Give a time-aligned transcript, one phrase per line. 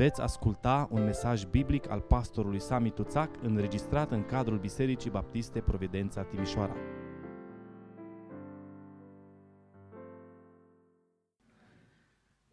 [0.00, 6.22] Veți asculta un mesaj biblic al pastorului Sami Tuțac înregistrat în cadrul Bisericii Baptiste Providența
[6.22, 6.76] Timișoara.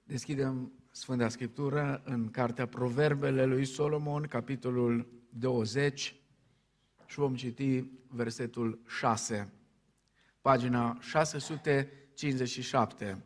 [0.03, 6.15] Deschidem Sfânta Scriptură în Cartea Proverbele lui Solomon, capitolul 20
[7.05, 9.53] și vom citi versetul 6,
[10.41, 13.25] pagina 657.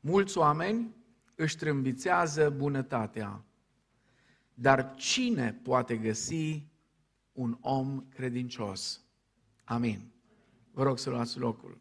[0.00, 1.00] Mulți oameni
[1.34, 3.44] își trâmbițează bunătatea,
[4.54, 6.66] dar cine poate găsi
[7.32, 9.00] un om credincios?
[9.64, 10.12] Amin.
[10.72, 11.80] Vă rog să luați locul.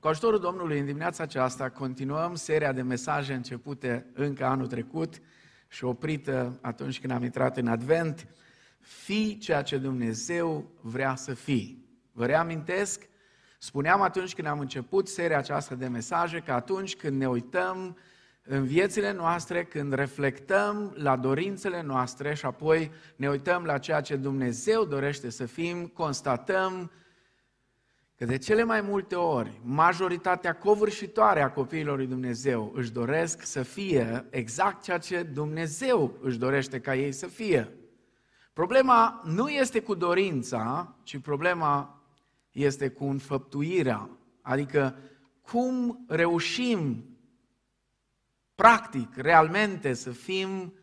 [0.00, 5.20] Cu ajutorul Domnului, în dimineața aceasta continuăm seria de mesaje începute încă anul trecut
[5.68, 8.26] și oprită atunci când am intrat în Advent.
[8.80, 11.84] Fii ceea ce Dumnezeu vrea să fii.
[12.12, 13.08] Vă reamintesc,
[13.58, 17.96] spuneam atunci când am început seria aceasta de mesaje că atunci când ne uităm
[18.46, 24.16] în viețile noastre, când reflectăm la dorințele noastre și apoi ne uităm la ceea ce
[24.16, 26.90] Dumnezeu dorește să fim, constatăm
[28.16, 33.62] că de cele mai multe ori, majoritatea covârșitoare a copiilor lui Dumnezeu își doresc să
[33.62, 37.68] fie exact ceea ce Dumnezeu își dorește ca ei să fie.
[38.52, 42.02] Problema nu este cu dorința, ci problema
[42.50, 44.10] este cu înfăptuirea.
[44.42, 44.96] Adică
[45.40, 47.04] cum reușim
[48.54, 50.74] practic, realmente să fim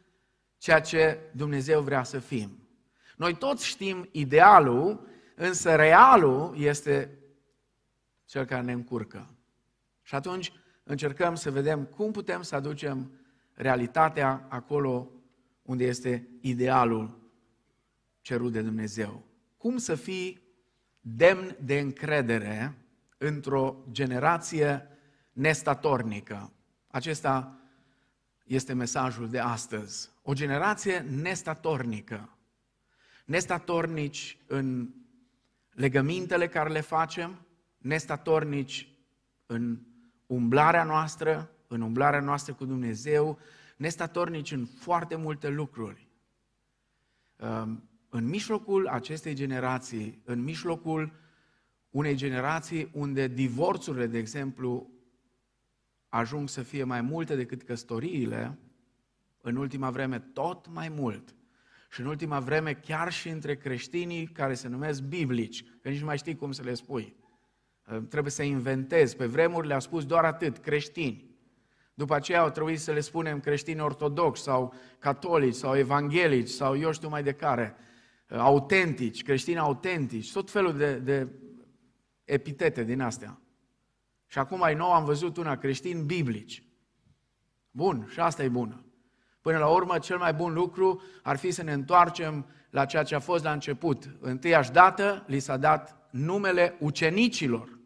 [0.58, 2.68] ceea ce Dumnezeu vrea să fim.
[3.18, 7.20] Noi toți știm idealul, însă realul este
[8.26, 9.36] cel care ne încurcă.
[10.02, 10.52] Și atunci
[10.84, 13.12] încercăm să vedem cum putem să aducem
[13.54, 15.12] realitatea acolo
[15.62, 17.20] unde este idealul
[18.22, 19.24] cerut de Dumnezeu.
[19.58, 20.42] Cum să fii
[21.00, 22.78] demn de încredere
[23.18, 24.88] într-o generație
[25.32, 26.54] nestatornică.
[26.88, 27.61] Acesta
[28.54, 30.10] este mesajul de astăzi.
[30.22, 32.38] O generație nestatornică.
[33.26, 34.90] Nestatornici în
[35.72, 37.46] legămintele care le facem,
[37.78, 38.94] nestatornici
[39.46, 39.80] în
[40.26, 43.40] umblarea noastră, în umblarea noastră cu Dumnezeu,
[43.78, 46.08] nestatornici în foarte multe lucruri.
[47.36, 51.14] Ehm, în mijlocul acestei generații, în mijlocul
[51.90, 54.90] unei generații unde divorțurile, de exemplu,
[56.12, 58.58] ajung să fie mai multe decât căsătoriile,
[59.42, 61.36] în ultima vreme tot mai mult.
[61.90, 66.06] Și în ultima vreme chiar și între creștinii care se numesc biblici, că nici nu
[66.06, 67.16] mai știi cum să le spui.
[67.92, 69.16] Ă, trebuie să inventezi.
[69.16, 71.30] Pe vremuri le-a spus doar atât, creștini.
[71.94, 76.92] După aceea au trebuit să le spunem creștini ortodoxi sau catolici sau evanghelici sau eu
[76.92, 77.76] știu mai de care,
[78.32, 81.28] ă, autentici, creștini autentici, tot felul de, de
[82.24, 83.41] epitete din astea.
[84.32, 86.64] Și acum mai nou am văzut una creștin biblici.
[87.72, 88.86] Bun, și asta e bună.
[89.42, 93.16] Până la urmă, cel mai bun lucru ar fi să ne întoarcem la ceea ce
[93.16, 94.16] a fost la început.
[94.20, 97.80] Întâiași dată li s-a dat numele ucenicilor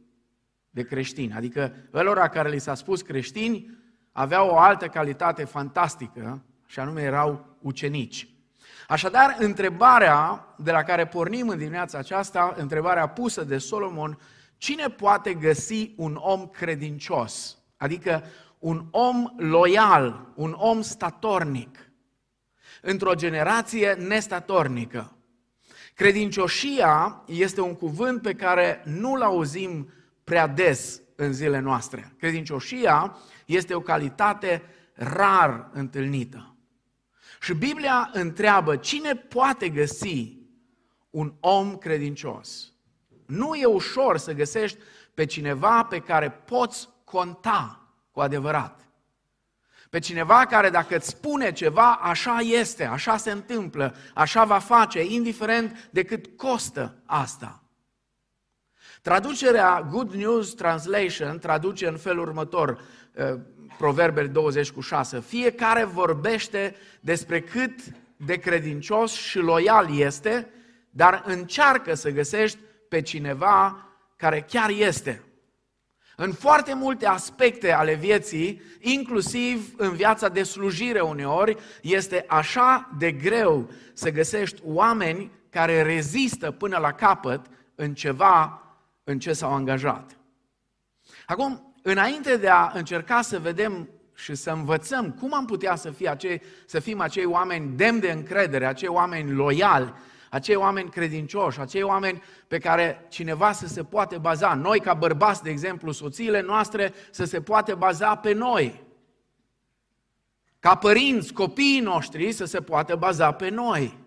[0.69, 3.78] de creștini, adică ălora care li s-a spus creștini
[4.11, 8.29] aveau o altă calitate fantastică, și anume erau ucenici.
[8.88, 14.19] Așadar, întrebarea de la care pornim în dimineața aceasta, întrebarea pusă de Solomon,
[14.57, 17.57] Cine poate găsi un om credincios?
[17.77, 18.23] Adică
[18.59, 21.91] un om loial, un om statornic,
[22.81, 25.16] într-o generație nestatornică.
[25.93, 29.89] Credincioșia este un cuvânt pe care nu-l auzim
[30.23, 32.13] prea des în zilele noastre.
[32.17, 34.61] Credincioșia este o calitate
[34.93, 36.55] rar întâlnită.
[37.41, 40.37] Și Biblia întreabă cine poate găsi
[41.09, 42.75] un om credincios.
[43.25, 44.78] Nu e ușor să găsești
[45.13, 47.80] pe cineva pe care poți conta
[48.12, 48.80] cu adevărat.
[49.90, 55.03] Pe cineva care dacă îți spune ceva, așa este, așa se întâmplă, așa va face,
[55.03, 57.64] indiferent de cât costă asta.
[59.02, 62.81] Traducerea Good News Translation traduce în felul următor,
[63.14, 63.40] uh,
[63.78, 65.19] Proverbele 20 cu 6.
[65.19, 67.79] Fiecare vorbește despre cât
[68.17, 70.49] de credincios și loial este,
[70.90, 72.58] dar încearcă să găsești
[72.90, 73.85] pe cineva
[74.16, 75.22] care chiar este.
[76.16, 83.11] În foarte multe aspecte ale vieții, inclusiv în viața de slujire uneori, este așa de
[83.11, 87.46] greu să găsești oameni care rezistă până la capăt
[87.76, 88.61] în ceva
[89.03, 90.17] în ce s-au angajat.
[91.26, 96.09] Acum, înainte de a încerca să vedem și să învățăm cum am putea să, fie
[96.09, 99.93] acei, să fim acei oameni demni de încredere, acei oameni loiali,
[100.35, 104.53] acei oameni credincioși, acei oameni pe care cineva să se poate baza.
[104.53, 108.84] Noi, ca bărbați, de exemplu, soțiile noastre, să se poate baza pe noi.
[110.59, 113.97] ca părinți, copiii noștri să se poată baza pe noi.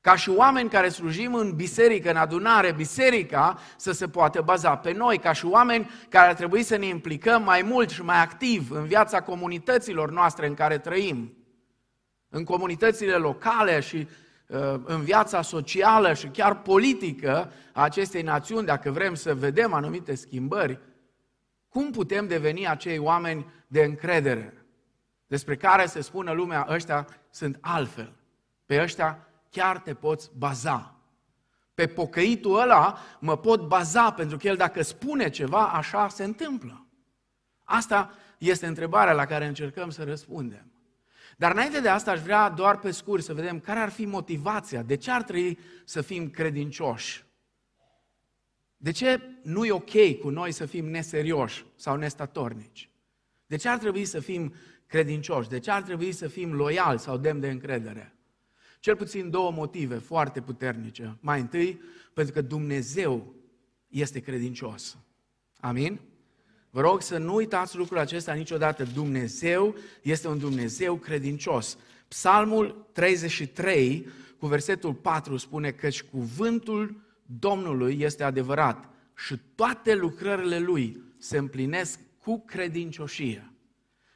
[0.00, 4.92] Ca și oameni care slujim în biserică, în adunare, biserica să se poată baza pe
[4.92, 8.70] noi, ca și oameni care ar trebui să ne implicăm mai mult și mai activ
[8.70, 11.36] în viața comunităților noastre în care trăim,
[12.28, 14.21] în comunitățile locale și uh,
[14.84, 20.78] în viața socială și chiar politică a acestei națiuni, dacă vrem să vedem anumite schimbări,
[21.68, 24.62] cum putem deveni acei oameni de încredere?
[25.32, 28.12] despre care se spune lumea, ăștia sunt altfel.
[28.66, 30.94] Pe ăștia chiar te poți baza.
[31.74, 36.86] Pe pocăitul ăla mă pot baza, pentru că el dacă spune ceva, așa se întâmplă.
[37.64, 40.71] Asta este întrebarea la care încercăm să răspundem.
[41.42, 44.82] Dar înainte de asta aș vrea doar pe scurt să vedem care ar fi motivația,
[44.82, 47.24] de ce ar trebui să fim credincioși.
[48.76, 52.90] De ce nu e ok cu noi să fim neserioși sau nestatornici?
[53.46, 54.54] De ce ar trebui să fim
[54.86, 55.48] credincioși.
[55.48, 58.14] De ce ar trebui să fim loiali sau demn de încredere?
[58.80, 61.16] Cel puțin două motive foarte puternice.
[61.20, 61.80] Mai întâi,
[62.14, 63.34] pentru că Dumnezeu
[63.88, 64.98] este credincios.
[65.60, 66.00] Amin?
[66.74, 68.84] Vă rog să nu uitați lucrul acesta niciodată.
[68.94, 71.78] Dumnezeu este un Dumnezeu credincios.
[72.08, 74.08] Psalmul 33,
[74.38, 81.98] cu versetul 4, spune că cuvântul Domnului este adevărat și toate lucrările Lui se împlinesc
[82.18, 83.52] cu credincioșie.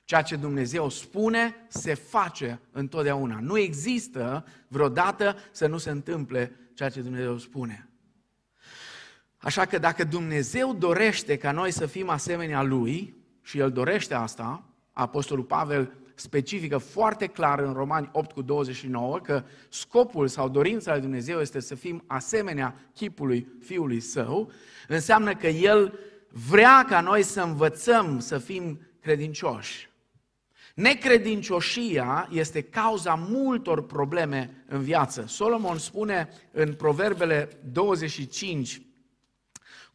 [0.05, 3.39] Ceea ce Dumnezeu spune, se face întotdeauna.
[3.41, 7.86] Nu există vreodată să nu se întâmple ceea ce Dumnezeu spune.
[9.39, 14.65] Așa că dacă Dumnezeu dorește ca noi să fim asemenea Lui, și El dorește asta,
[14.93, 21.01] Apostolul Pavel specifică foarte clar în Romani 8 cu 29 că scopul sau dorința lui
[21.01, 24.51] Dumnezeu este să fim asemenea chipului Fiului Său,
[24.89, 25.99] înseamnă că El
[26.49, 29.89] vrea ca noi să învățăm să fim credincioși.
[30.75, 35.25] Necredincioșia este cauza multor probleme în viață.
[35.27, 38.81] Solomon spune în Proverbele 25,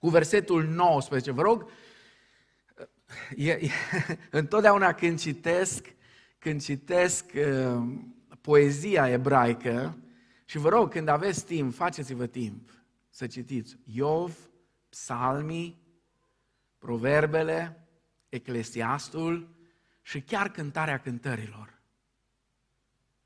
[0.02, 1.70] cu versetul 19, vă rog,
[3.36, 3.70] e, e,
[4.42, 5.96] întotdeauna când citesc,
[6.40, 7.84] când citesc uh,
[8.42, 9.98] poezia ebraică,
[10.46, 12.70] și vă rog, când aveți timp, faceți-vă timp
[13.10, 14.38] să citiți Iov,
[14.90, 15.82] Psalmii,
[16.78, 17.88] Proverbele,
[18.30, 19.56] Eclesiastul,
[20.02, 21.82] și chiar cântarea cântărilor.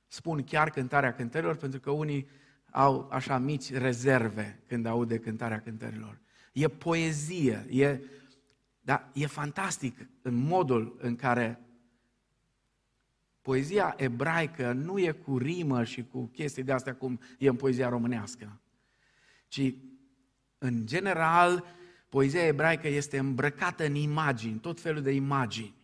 [0.07, 2.27] Spun chiar cântarea cântărilor pentru că unii
[2.71, 6.19] au așa mici rezerve când aud de cântarea cântărilor.
[6.55, 7.99] E poezie, e,
[8.81, 11.59] da, e fantastic în modul în care
[13.41, 17.89] poezia ebraică nu e cu rimă și cu chestii de astea cum e în poezia
[17.89, 18.61] românească,
[19.47, 19.73] ci
[20.57, 21.65] în general
[22.09, 25.75] poezia ebraică este îmbrăcată în imagini, tot felul de imagini.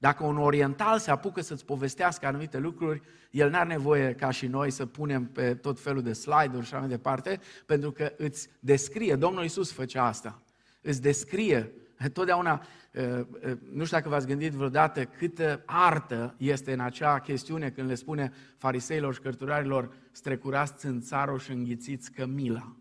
[0.00, 4.70] Dacă un oriental se apucă să-ți povestească anumite lucruri, el n-are nevoie ca și noi
[4.70, 9.16] să punem pe tot felul de slide-uri și așa mai departe, pentru că îți descrie,
[9.16, 10.42] Domnul Iisus făcea asta,
[10.80, 11.72] îți descrie
[12.12, 17.70] Totdeauna, uh, uh, nu știu dacă v-ați gândit vreodată câtă artă este în acea chestiune
[17.70, 22.76] când le spune fariseilor și cărturarilor strecurați țânțarul și înghițiți cămila.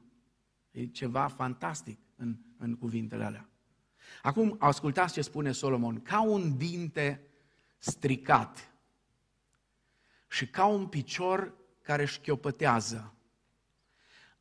[0.71, 3.49] E ceva fantastic în, în cuvintele alea.
[4.21, 6.01] Acum ascultați ce spune Solomon.
[6.01, 7.21] Ca un dinte
[7.77, 8.71] stricat
[10.27, 13.13] și ca un picior care șchiopătează,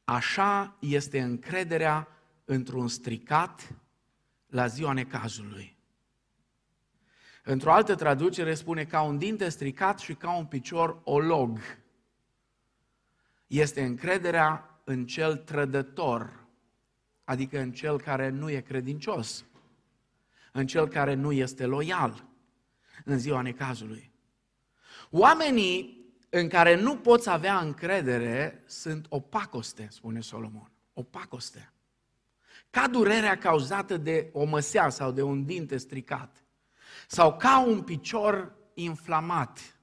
[0.04, 2.08] așa este încrederea
[2.44, 3.74] într-un stricat
[4.46, 5.76] la ziua necazului.
[7.44, 11.58] Într-o altă traducere spune ca un dinte stricat și ca un picior olog.
[13.46, 16.46] Este încrederea în cel trădător,
[17.24, 19.44] adică în cel care nu e credincios
[20.58, 22.24] în cel care nu este loial
[23.04, 24.12] în ziua necazului.
[25.10, 30.70] Oamenii în care nu poți avea încredere sunt opacoste, spune Solomon.
[30.92, 31.72] Opacoste.
[32.70, 36.44] Ca durerea cauzată de o măsea sau de un dinte stricat.
[37.06, 39.78] Sau ca un picior inflamat,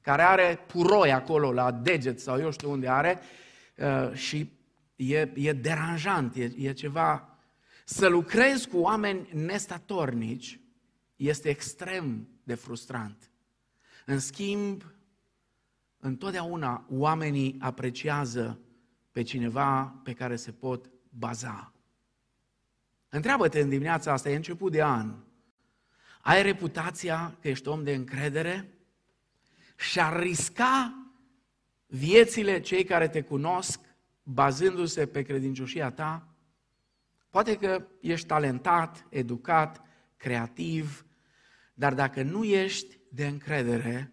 [0.00, 3.20] care are puroi acolo la deget sau eu știu unde are
[3.76, 4.52] uh, și
[4.96, 7.29] e, e deranjant, e, e ceva
[7.92, 10.60] să lucrezi cu oameni nestatornici
[11.16, 13.30] este extrem de frustrant.
[14.06, 14.84] În schimb,
[15.98, 18.60] întotdeauna oamenii apreciază
[19.12, 21.72] pe cineva pe care se pot baza.
[23.08, 25.14] Întreabă-te în dimineața asta, e început de an.
[26.20, 28.74] Ai reputația că ești om de încredere?
[29.76, 30.94] Și ar risca
[31.86, 33.80] viețile cei care te cunosc
[34.22, 36.29] bazându-se pe credincioșia ta?
[37.30, 39.82] Poate că ești talentat, educat,
[40.16, 41.06] creativ,
[41.74, 44.12] dar dacă nu ești de încredere,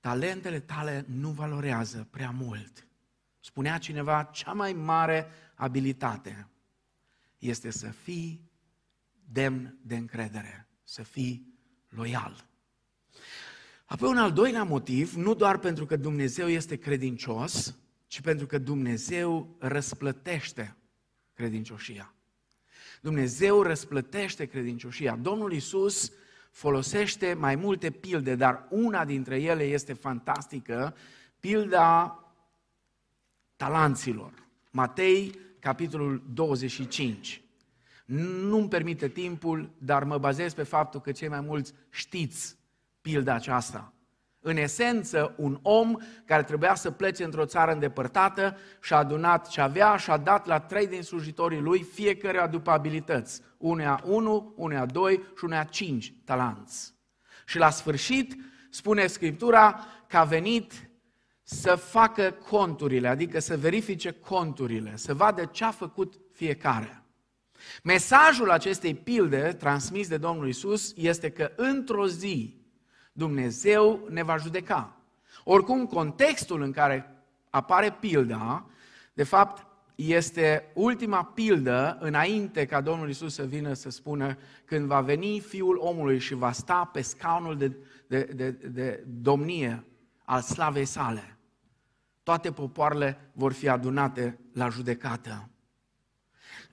[0.00, 2.88] talentele tale nu valorează prea mult.
[3.40, 6.48] Spunea cineva, cea mai mare abilitate
[7.38, 8.50] este să fii
[9.24, 11.54] demn de încredere, să fii
[11.88, 12.46] loial.
[13.84, 18.58] Apoi un al doilea motiv, nu doar pentru că Dumnezeu este credincios, ci pentru că
[18.58, 20.76] Dumnezeu răsplătește
[21.34, 22.12] credincioșia.
[23.00, 25.16] Dumnezeu răsplătește credincioșia.
[25.16, 26.12] Domnul Isus
[26.50, 30.96] folosește mai multe pilde, dar una dintre ele este fantastică,
[31.40, 32.18] pilda
[33.56, 34.32] talanților.
[34.70, 37.42] Matei, capitolul 25.
[38.06, 42.56] Nu-mi permite timpul, dar mă bazez pe faptul că cei mai mulți știți
[43.00, 43.92] pilda aceasta.
[44.48, 49.96] În esență, un om care trebuia să plece într-o țară îndepărtată și-a adunat ce avea
[49.96, 53.40] și a dat la trei din slujitorii lui, fiecare după abilități.
[53.56, 56.94] Unea unu, unea doi și unea cinci talanți.
[57.46, 58.36] Și la sfârșit,
[58.70, 60.90] spune Scriptura, că a venit
[61.42, 67.02] să facă conturile, adică să verifice conturile, să vadă ce a făcut fiecare.
[67.82, 72.57] Mesajul acestei pilde transmis de Domnul Isus este că într-o zi
[73.18, 74.96] Dumnezeu ne va judeca.
[75.44, 78.66] Oricum, contextul în care apare pilda,
[79.12, 85.00] de fapt, este ultima pildă înainte ca Domnul Isus să vină să spună când va
[85.00, 89.84] veni Fiul omului și va sta pe scaunul de, de, de, de domnie
[90.24, 91.36] al slavei sale.
[92.22, 95.48] Toate popoarele vor fi adunate la judecată.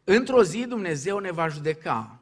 [0.03, 2.19] Într-o zi Dumnezeu ne va judeca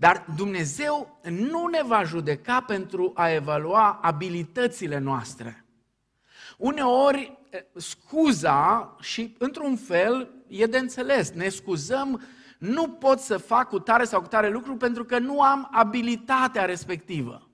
[0.00, 5.64] dar Dumnezeu nu ne va judeca pentru a evalua abilitățile noastre.
[6.56, 7.38] Uneori,
[7.74, 12.22] scuza, și într-un fel e de înțeles, ne scuzăm,
[12.58, 16.64] nu pot să fac cu tare sau cu tare lucru pentru că nu am abilitatea
[16.64, 17.48] respectivă.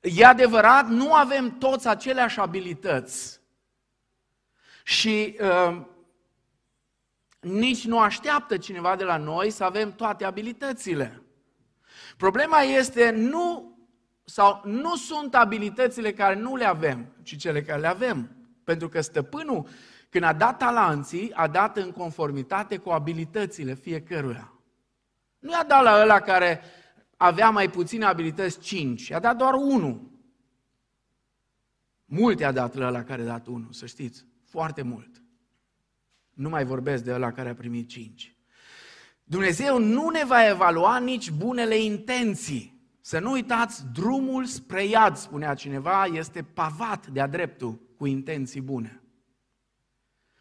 [0.00, 3.40] E adevărat, nu avem toți aceleași abilități.
[4.82, 5.80] Și uh,
[7.44, 11.22] nici nu așteaptă cineva de la noi să avem toate abilitățile.
[12.16, 13.74] Problema este nu
[14.24, 18.30] sau nu sunt abilitățile care nu le avem, ci cele care le avem.
[18.64, 19.68] Pentru că stăpânul,
[20.08, 24.52] când a dat talanții, a dat în conformitate cu abilitățile fiecăruia.
[25.38, 26.60] Nu i-a dat la ăla care
[27.16, 30.10] avea mai puține abilități cinci, i-a dat doar unul.
[32.04, 35.23] Multe a dat la ăla care a dat unul, să știți, foarte mult.
[36.34, 38.36] Nu mai vorbesc de ăla care a primit cinci.
[39.24, 42.72] Dumnezeu nu ne va evalua nici bunele intenții.
[43.00, 49.02] Să nu uitați, drumul spre iad, spunea cineva, este pavat de-a dreptul cu intenții bune.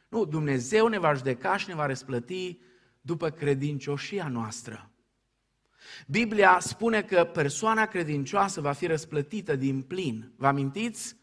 [0.09, 2.59] Nu, Dumnezeu ne va judeca și ne va răsplăti
[3.01, 4.91] după credincioșia noastră.
[6.07, 10.31] Biblia spune că persoana credincioasă va fi răsplătită din plin.
[10.35, 11.15] Vă amintiți?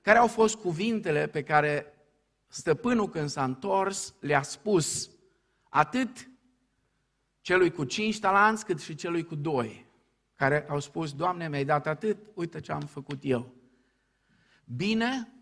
[0.00, 1.94] Care au fost cuvintele pe care
[2.50, 5.10] stăpânul când s-a întors le-a spus
[5.68, 6.30] atât
[7.40, 9.86] celui cu cinci talanți cât și celui cu doi,
[10.34, 13.54] care au spus, Doamne, mi-ai dat atât, uite ce am făcut eu.
[14.64, 15.32] Bine,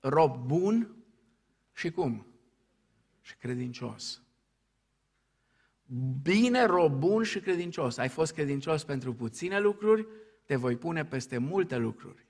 [0.00, 0.96] rob bun
[1.72, 2.26] și cum?
[3.20, 4.22] Și credincios.
[6.22, 7.96] Bine, rob bun și credincios.
[7.96, 10.06] Ai fost credincios pentru puține lucruri,
[10.44, 12.27] te voi pune peste multe lucruri.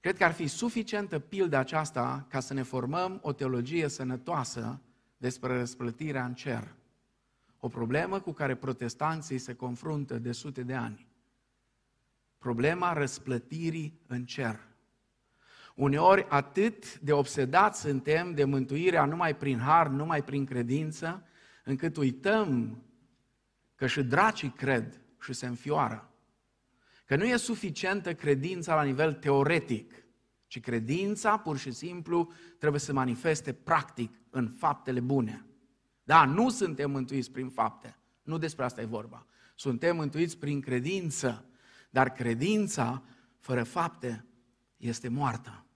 [0.00, 4.80] Cred că ar fi suficientă pilda aceasta ca să ne formăm o teologie sănătoasă
[5.16, 6.74] despre răsplătirea în cer.
[7.58, 11.06] O problemă cu care protestanții se confruntă de sute de ani.
[12.38, 14.66] Problema răsplătirii în cer.
[15.74, 21.26] Uneori atât de obsedați suntem de mântuirea numai prin har, numai prin credință,
[21.64, 22.82] încât uităm
[23.74, 26.07] că și dracii cred și se înfioară.
[27.08, 29.94] Că nu e suficientă credința la nivel teoretic,
[30.46, 35.46] ci credința pur și simplu trebuie să manifeste practic în faptele bune.
[36.02, 37.96] Da, nu suntem mântuiți prin fapte.
[38.22, 39.26] Nu despre asta e vorba.
[39.54, 41.44] Suntem mântuiți prin credință,
[41.90, 43.02] dar credința
[43.38, 44.26] fără fapte
[44.76, 45.66] este moartă.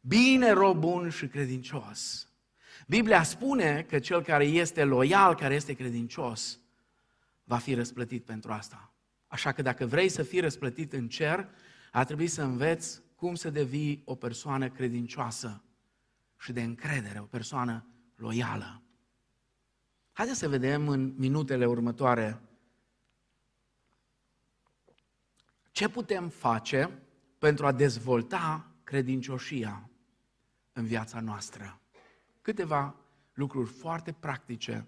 [0.00, 2.28] Bine, rob bun și credincios.
[2.86, 6.60] Biblia spune că cel care este loial, care este credincios,
[7.44, 8.91] va fi răsplătit pentru asta.
[9.32, 11.48] Așa că dacă vrei să fii răsplătit în cer,
[11.92, 15.62] ar trebui să înveți cum să devii o persoană credincioasă
[16.38, 17.86] și de încredere, o persoană
[18.16, 18.82] loială.
[20.12, 22.40] Haideți să vedem în minutele următoare
[25.70, 27.02] ce putem face
[27.38, 29.90] pentru a dezvolta credincioșia
[30.72, 31.80] în viața noastră.
[32.40, 32.96] Câteva
[33.32, 34.86] lucruri foarte practice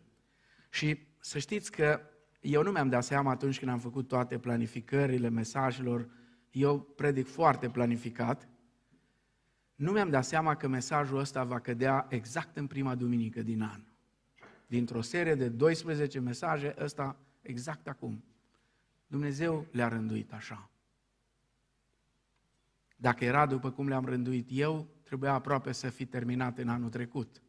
[0.71, 2.09] și să știți că
[2.45, 6.09] Eu nu mi-am dat seama atunci când am făcut toate planificările mesajelor,
[6.51, 8.49] eu predic foarte planificat,
[9.75, 13.85] nu mi-am dat seama că mesajul ăsta va cădea exact în prima duminică din an.
[14.67, 18.25] Dintr-o serie de 12 mesaje, ăsta exact acum.
[19.07, 20.71] Dumnezeu le-a rânduit așa.
[22.97, 27.43] Dacă era după cum le-am rânduit eu, trebuia aproape să fi terminat în anul trecut.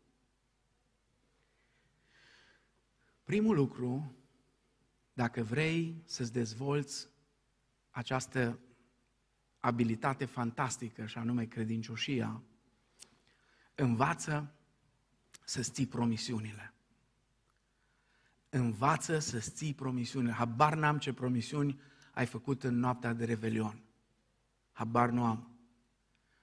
[3.24, 4.16] Primul lucru,
[5.16, 7.08] dacă vrei să-ți dezvolți
[7.90, 8.60] această
[9.60, 12.42] abilitate fantastică, și anume credincioșia,
[13.76, 14.54] învață
[15.44, 16.74] să-ți ții promisiunile.
[18.50, 20.32] Învață să-ți ții promisiunile.
[20.32, 21.80] Habar n-am ce promisiuni
[22.14, 23.84] ai făcut în noaptea de Revelion.
[24.72, 25.58] Habar nu am.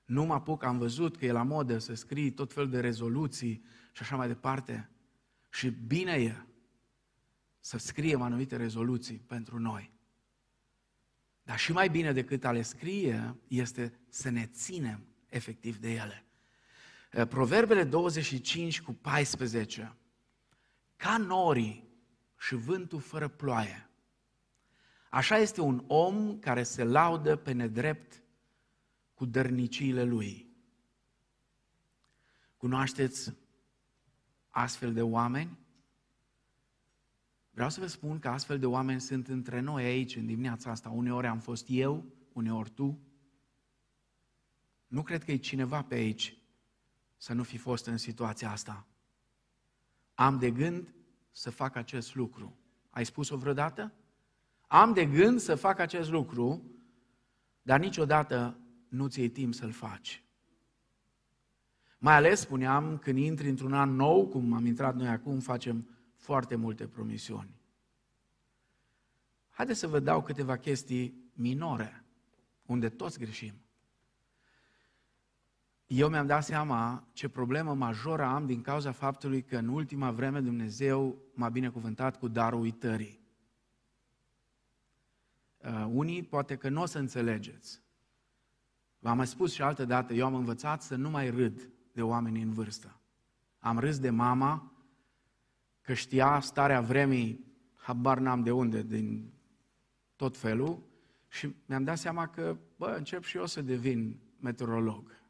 [0.05, 3.65] Nu mă apuc, am văzut că e la modă să scrii tot fel de rezoluții
[3.93, 4.91] și așa mai departe.
[5.51, 6.52] Și bine e
[7.65, 9.93] să scriem anumite rezoluții pentru noi.
[11.43, 16.25] Dar și mai bine decât a le scrie este să ne ținem efectiv de ele.
[17.11, 19.97] Eh, Proverbele 25 cu 14.
[20.97, 21.89] Ca norii
[22.39, 23.91] și vântul fără ploaie.
[25.11, 28.23] Așa este un om care se laudă pe nedrept
[29.15, 30.51] cu dărniciile lui.
[32.57, 33.35] Cunoașteți
[34.51, 35.59] astfel de oameni?
[37.55, 40.89] Vreau să vă spun că astfel de oameni sunt între noi aici, în dimineața asta.
[40.89, 42.99] Uneori am fost eu, uneori tu.
[44.87, 46.37] Nu cred că e cineva pe aici
[47.17, 48.87] să nu fi fost în situația asta.
[50.15, 50.95] Am de gând
[51.31, 52.57] să fac acest lucru.
[52.91, 53.93] Ai spus-o vreodată?
[54.67, 56.63] Am de gând să fac acest lucru,
[57.63, 60.25] dar niciodată nu ți-e timp să-l faci.
[61.99, 65.87] Mai ales, spuneam, când intri într-un an nou, cum am intrat noi acum, facem
[66.23, 67.61] foarte multe promisiuni.
[69.51, 72.05] Haideți să vă dau câteva chestii minore,
[72.67, 73.55] unde toți greșim.
[75.87, 80.41] Eu mi-am dat seama ce problemă majoră am din cauza faptului că în ultima vreme
[80.41, 83.21] Dumnezeu m-a binecuvântat cu darul uitării.
[85.59, 87.83] Uh, unii poate că nu o să înțelegeți.
[88.99, 92.43] V-am mai spus și altă dată, eu am învățat să nu mai râd de oameni
[92.43, 93.01] în vârstă.
[93.59, 94.72] Am râs de mama
[95.83, 97.45] că știa starea vremii,
[97.77, 99.33] habar n-am de unde, din
[100.17, 100.83] tot felul,
[101.29, 105.21] și mi-am dat seama că, bă, încep și eu să devin meteorolog.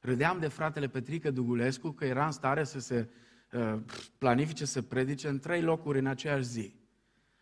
[0.00, 3.08] Râdeam de fratele Petrică Dugulescu că era în stare să se
[3.52, 3.78] uh,
[4.18, 6.74] planifice, să predice în trei locuri în aceeași zi.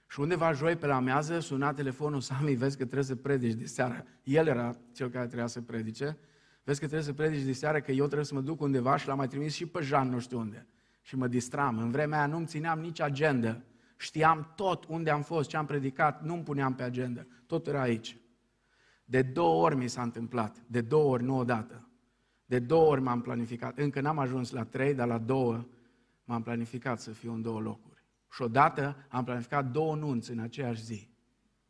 [0.08, 3.66] Și undeva joi pe la amiază suna telefonul Sami, vezi că trebuie să predici de
[3.66, 4.04] seară.
[4.22, 6.18] El era cel care trebuia să predice.
[6.62, 9.06] Vezi că trebuie să predici de seară, că eu trebuie să mă duc undeva și
[9.06, 10.66] l-am mai trimis și pe Jean nu știu unde.
[11.04, 11.78] Și mă distram.
[11.78, 13.60] În vremea aia nu-mi țineam nici agenda.
[13.96, 17.26] Știam tot unde am fost, ce am predicat, nu-mi puneam pe agenda.
[17.46, 18.16] Tot era aici.
[19.04, 20.62] De două ori mi s-a întâmplat.
[20.66, 21.88] De două ori, nu odată.
[22.46, 23.78] De două ori m-am planificat.
[23.78, 25.66] Încă n-am ajuns la trei, dar la două
[26.24, 28.04] m-am planificat să fiu în două locuri.
[28.30, 31.08] Și odată am planificat două nunți în aceeași zi.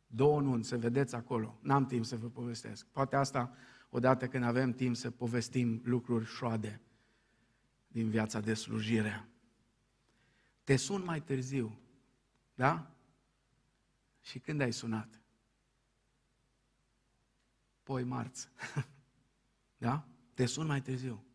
[0.07, 1.59] Două nunți, să vedeți acolo.
[1.61, 2.85] N-am timp să vă povestesc.
[2.85, 3.51] Poate asta
[3.89, 6.81] odată când avem timp să povestim lucruri șoade
[7.95, 9.27] din viața de slujire.
[10.63, 11.79] Te sun mai târziu,
[12.53, 12.91] da?
[14.21, 15.21] Și când ai sunat?
[17.83, 18.49] Poi marți.
[19.85, 20.07] da?
[20.33, 21.25] Te sun mai târziu.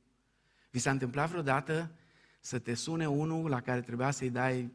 [0.70, 1.92] Vi s-a întâmplat vreodată
[2.40, 4.72] să te sune unul la care trebuia să-i dai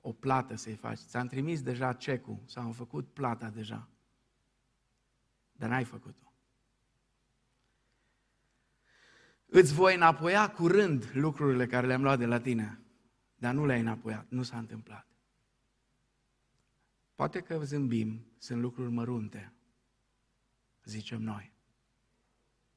[0.00, 0.98] o plată să-i faci.
[0.98, 3.88] Ți-am trimis deja cecul sau am făcut plata deja.
[5.52, 6.31] Dar n-ai făcut-o.
[9.54, 12.80] Îți voi înapoia curând lucrurile care le-am luat de la tine,
[13.34, 15.06] dar nu le-ai înapoiat, nu s-a întâmplat.
[17.14, 19.52] Poate că zâmbim, sunt lucruri mărunte,
[20.84, 21.52] zicem noi.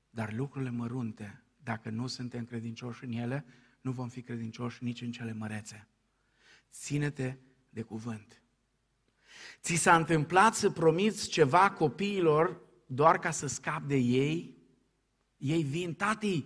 [0.09, 3.45] Dar lucrurile mărunte, dacă nu suntem credincioși în ele,
[3.81, 5.87] nu vom fi credincioși nici în cele mărețe.
[6.71, 7.37] Ține-te
[7.69, 8.41] de cuvânt.
[9.61, 14.54] Ți s-a întâmplat să promiți ceva copiilor doar ca să scapi de ei?
[15.45, 16.45] Ei vin, tati,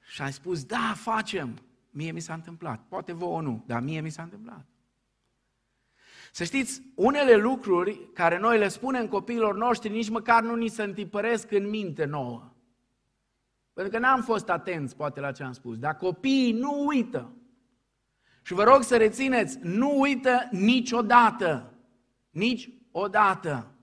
[0.00, 1.58] și ai spus, da, facem.
[1.90, 2.84] Mie mi s-a întâmplat.
[2.88, 4.66] Poate vouă nu, dar mie mi s-a întâmplat.
[6.32, 10.82] Să știți, unele lucruri care noi le spunem copiilor noștri nici măcar nu ni se
[10.82, 12.52] întipăresc în minte nouă.
[13.72, 15.78] Pentru că n-am fost atenți, poate, la ce am spus.
[15.78, 17.32] Dar copiii nu uită.
[18.42, 21.74] Și vă rog să rețineți, nu uită niciodată.
[22.30, 23.74] Nici odată.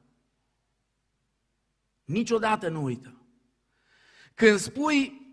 [2.03, 3.16] Niciodată nu uită.
[4.37, 5.31] Când spui,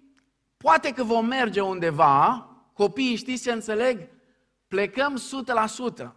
[0.56, 4.08] poate că vom merge undeva, copiii știți ce înțeleg?
[4.68, 5.20] Plecăm
[6.06, 6.12] 100%.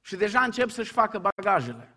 [0.00, 1.96] Și deja încep să-și facă bagajele.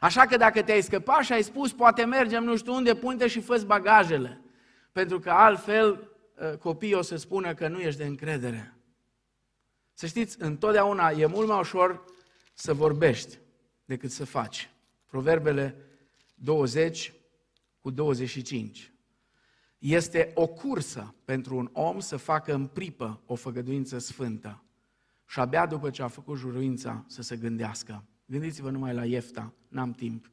[0.00, 3.40] Așa că dacă te-ai scăpat și ai spus, poate mergem nu știu unde, punte și
[3.40, 4.40] fă bagajele.
[4.92, 8.74] Pentru că altfel ă, copiii o să spună că nu ești de încredere.
[9.92, 12.04] Să știți, întotdeauna e mult mai ușor
[12.54, 13.38] să vorbești
[13.84, 14.70] decât să faci.
[15.06, 15.76] Proverbele
[16.34, 17.12] 20
[17.80, 18.92] cu 25.
[19.78, 24.62] Este o cursă pentru un om să facă în pripă o făgăduință sfântă.
[25.26, 28.04] Și abia după ce a făcut juruința să se gândească.
[28.26, 30.30] Gândiți-vă numai la Iefta, n-am timp.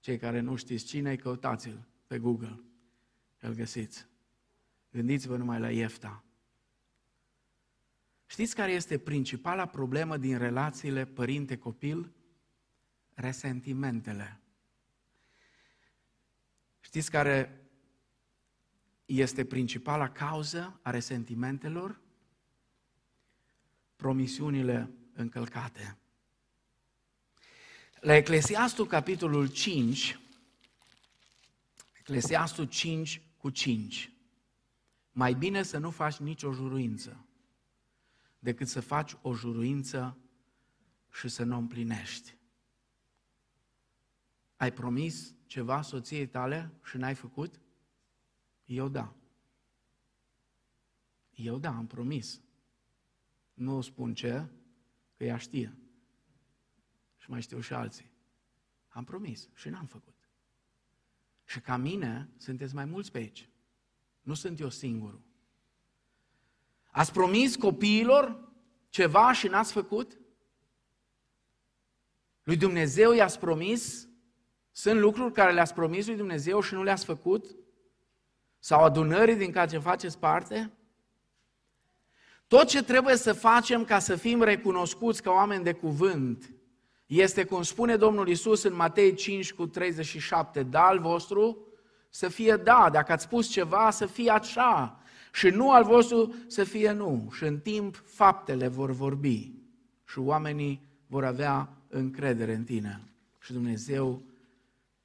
[0.00, 2.62] Cei care nu știți cine căutați-l pe Google.
[3.40, 4.06] Îl găsiți.
[4.90, 6.24] Gândiți-vă numai la Iefta.
[8.26, 12.12] Știți care este principala problemă din relațiile părinte-copil?
[13.14, 14.40] Resentimentele.
[16.80, 17.67] Știți care
[19.08, 22.00] este principala cauză a resentimentelor?
[23.96, 25.98] Promisiunile încălcate.
[28.00, 30.20] La Eclesiastul, capitolul 5,
[31.98, 34.12] Eclesiastul 5 cu 5,
[35.12, 37.26] mai bine să nu faci nicio juruință
[38.38, 40.18] decât să faci o juruință
[41.12, 42.36] și să nu o împlinești.
[44.56, 47.60] Ai promis ceva soției tale și n-ai făcut?
[48.68, 49.14] Eu da.
[51.34, 52.40] Eu da, am promis.
[53.54, 54.46] Nu spun ce,
[55.16, 55.76] că ea știe.
[57.16, 58.10] Și mai știu și alții.
[58.88, 60.14] Am promis și n-am făcut.
[61.44, 63.48] Și ca mine sunteți mai mulți pe aici.
[64.20, 65.20] Nu sunt eu singurul.
[66.90, 68.52] Ați promis copiilor
[68.88, 70.18] ceva și n-ați făcut?
[72.42, 74.08] Lui Dumnezeu i-ați promis?
[74.70, 77.56] Sunt lucruri care le-ați promis lui Dumnezeu și nu le-ați făcut?
[78.58, 80.72] Sau adunării din care faceți parte?
[82.46, 86.52] Tot ce trebuie să facem ca să fim recunoscuți ca oameni de cuvânt
[87.06, 91.66] este, cum spune Domnul Isus în Matei 5 cu 37, da al vostru
[92.08, 95.00] să fie da, dacă ați spus ceva să fie așa
[95.32, 97.28] și nu al vostru să fie nu.
[97.32, 99.52] Și în timp faptele vor vorbi
[100.04, 103.00] și oamenii vor avea încredere în tine
[103.38, 104.22] și Dumnezeu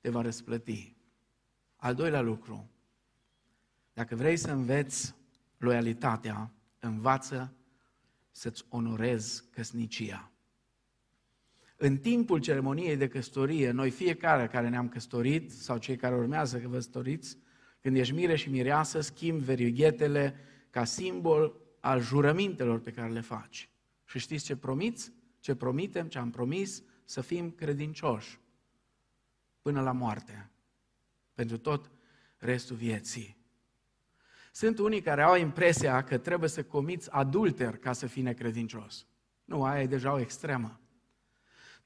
[0.02, 0.96] te va răsplăti.
[1.76, 2.70] Al doilea lucru,
[3.94, 5.16] dacă vrei să înveți
[5.58, 7.54] loialitatea, învață
[8.32, 10.32] să-ți onorezi căsnicia.
[11.78, 16.68] În timpul ceremoniei de căsătorie, noi fiecare care ne-am căsătorit, sau cei care urmează că
[16.68, 17.38] vă căsătoriți,
[17.82, 20.36] când ești mire și mireasă, schimbi verighetele
[20.70, 23.70] ca simbol al jurămintelor pe care le faci.
[24.06, 25.12] Și știți ce promiți?
[25.40, 26.84] Ce promitem, ce am promis?
[27.06, 28.40] Să fim credincioși
[29.62, 30.50] până la moarte,
[31.34, 31.92] pentru tot
[32.38, 33.43] restul vieții.
[34.56, 39.06] Sunt unii care au impresia că trebuie să comiți adulter ca să fii necredincios.
[39.46, 40.80] Nu, aia e deja o extremă.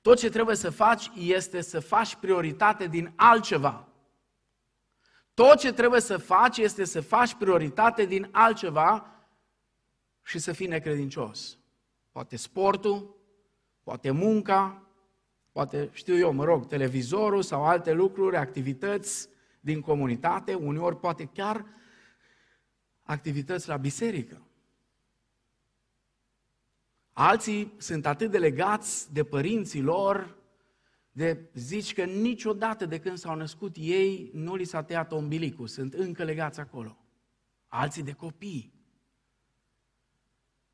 [0.01, 3.87] Tot ce trebuie să faci este să faci prioritate din altceva.
[5.33, 9.11] Tot ce trebuie să faci este să faci prioritate din altceva
[10.23, 11.57] și să fii necredincios.
[12.11, 13.15] Poate sportul,
[13.83, 14.87] poate munca,
[15.51, 21.65] poate, știu eu, mă rog, televizorul sau alte lucruri, activități din comunitate, uneori poate chiar
[23.07, 24.41] activități la biserică.
[27.11, 30.37] Alții sunt atât de legați de părinții lor,
[31.11, 35.93] de zici că niciodată de când s-au născut ei nu li s-a tăiat ombilicul, sunt
[35.93, 36.97] încă legați acolo.
[37.67, 38.73] Alții de copii.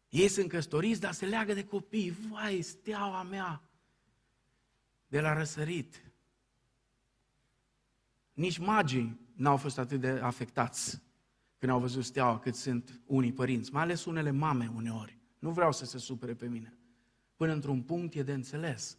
[0.10, 2.10] Ei sunt căsătoriți, dar se leagă de copii.
[2.30, 3.62] Vai, steaua mea
[5.08, 6.12] de la răsărit.
[8.34, 11.02] Nici magii n-au fost atât de afectați
[11.63, 15.17] când au văzut steaua cât sunt unii părinți, mai ales unele mame uneori.
[15.39, 16.78] Nu vreau să se supere pe mine.
[17.36, 18.97] Până într-un punct e de înțeles.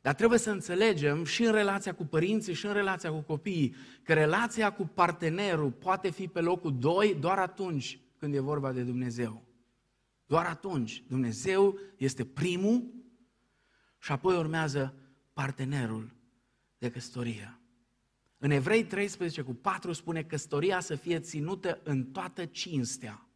[0.00, 4.12] Dar trebuie să înțelegem și în relația cu părinții și în relația cu copiii că
[4.12, 9.44] relația cu partenerul poate fi pe locul 2 doar atunci când e vorba de Dumnezeu.
[10.26, 11.04] Doar atunci.
[11.08, 12.94] Dumnezeu este primul
[13.98, 14.94] și apoi urmează
[15.32, 16.14] partenerul
[16.78, 17.61] de căsătorie.
[18.44, 23.26] În Evrei 13 cu 4 spune căsătoria să fie ținută în toată cinstea.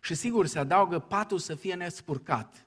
[0.00, 2.66] Și sigur se adaugă patul să fie nespurcat.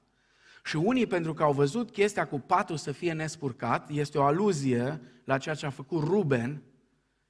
[0.64, 5.00] Și unii, pentru că au văzut chestia cu patul să fie nespurcat, este o aluzie
[5.24, 6.62] la ceea ce a făcut Ruben,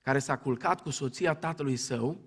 [0.01, 2.19] care s-a culcat cu soția tatălui său,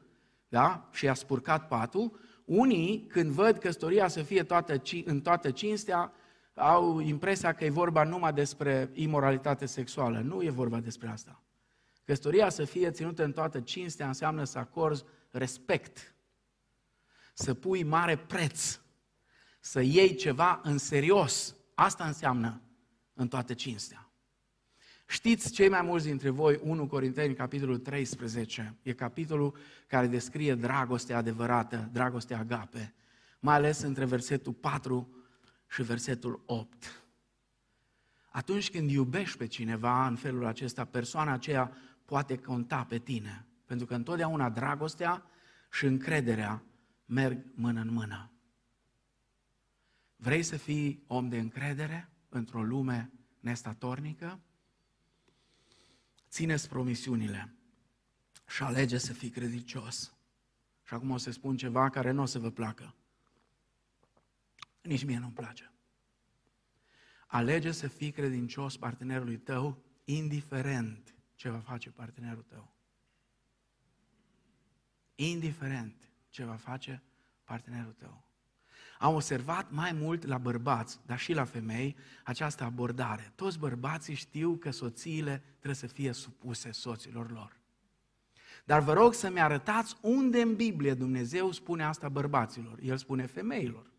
[0.48, 0.90] da?
[0.92, 2.20] și a spurcat patul.
[2.46, 6.14] Unii, când văd căsătoria să fie toată, în toată cinstea,
[6.54, 10.20] au impresia că e vorba numai despre imoralitate sexuală.
[10.20, 11.44] Nu e vorba despre asta.
[12.04, 16.16] Căsătoria să fie ținută în toată cinstea înseamnă să acorzi respect,
[17.34, 18.80] să pui mare preț,
[19.60, 21.56] să iei ceva în serios.
[21.76, 22.62] Asta înseamnă
[23.14, 24.08] în toată cinstea.
[25.08, 29.56] Știți cei mai mulți dintre voi, 1 Corinteni, capitolul 13, e capitolul
[29.88, 32.94] care descrie dragostea adevărată, dragostea agape,
[33.40, 35.23] mai ales între versetul 4
[35.74, 37.04] și versetul 8.
[38.32, 43.46] Atunci când iubești pe cineva în felul acesta, persoana aceea poate conta pe tine.
[43.66, 45.26] Pentru că întotdeauna dragostea
[45.72, 46.64] și încrederea
[47.06, 48.32] merg mână în mână.
[50.16, 54.40] Vrei să fii om de încredere într-o lume nestatornică?
[56.30, 57.56] Țineți promisiunile
[58.48, 60.14] și alege să fii credincios.
[60.84, 62.96] Și acum o să spun ceva care nu o să vă placă.
[64.84, 65.72] Nici mie nu-mi place.
[67.28, 72.76] Alege să fii credincios partenerului tău, indiferent ce va face partenerul tău.
[75.16, 77.04] Indiferent ce va face
[77.44, 78.24] partenerul tău.
[79.00, 83.32] Am observat mai mult la bărbați, dar și la femei, această abordare.
[83.36, 87.60] Toți bărbații știu că soțiile trebuie să fie supuse soților lor.
[88.66, 92.80] Dar vă rog să-mi arătați unde în Biblie Dumnezeu spune asta bărbaților.
[92.82, 93.93] El spune femeilor.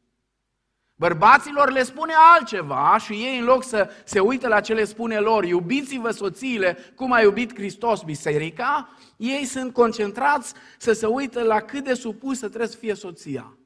[0.96, 5.18] Bărbaților le spune altceva și ei în loc să se uite la ce le spune
[5.18, 11.60] lor, iubiți-vă soțiile cum a iubit Hristos biserica, ei sunt concentrați să se uite la
[11.60, 13.58] cât de supusă trebuie să fie soția.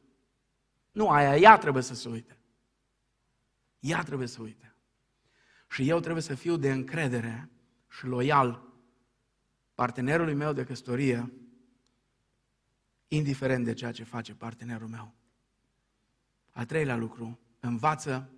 [0.93, 2.39] Nu aia, ea trebuie să se uite.
[3.81, 4.75] Ea trebuie să uite.
[5.71, 7.51] Și eu trebuie să fiu de încredere
[7.89, 8.63] și loial
[9.75, 11.33] partenerului meu de căsătorie,
[13.09, 15.15] indiferent de ceea ce face partenerul meu.
[16.59, 18.31] Al treilea lucru, învață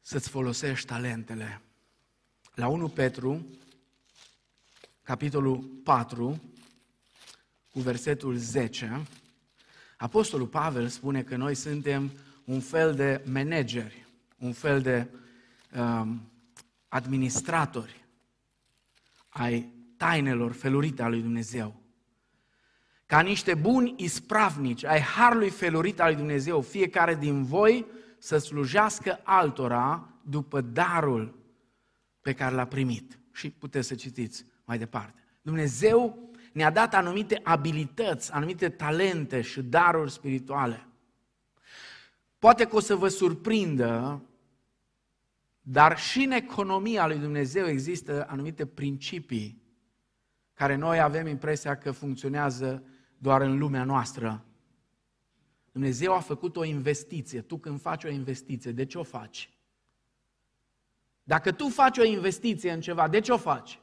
[0.00, 1.62] să-ți folosești talentele.
[2.54, 3.46] La 1 Petru,
[5.02, 6.42] capitolul 4,
[7.70, 9.02] cu versetul 10,
[9.96, 12.12] Apostolul Pavel spune că noi suntem
[12.44, 14.06] un fel de manageri,
[14.38, 15.08] un fel de
[15.76, 16.30] um,
[16.88, 18.04] administratori
[19.28, 21.85] ai tainelor felurite ale lui Dumnezeu
[23.06, 27.86] ca niște buni ispravnici ai harului felurit al lui Dumnezeu, fiecare din voi
[28.18, 31.34] să slujească altora după darul
[32.20, 33.18] pe care l-a primit.
[33.32, 35.14] Și puteți să citiți mai departe.
[35.42, 40.86] Dumnezeu ne-a dat anumite abilități, anumite talente și daruri spirituale.
[42.38, 44.22] Poate că o să vă surprindă,
[45.60, 49.62] dar și în economia lui Dumnezeu există anumite principii
[50.52, 52.82] care noi avem impresia că funcționează
[53.18, 54.44] doar în lumea noastră.
[55.72, 57.40] Dumnezeu a făcut o investiție.
[57.40, 59.50] Tu când faci o investiție, de ce o faci?
[61.22, 63.80] Dacă tu faci o investiție în ceva, de ce o faci?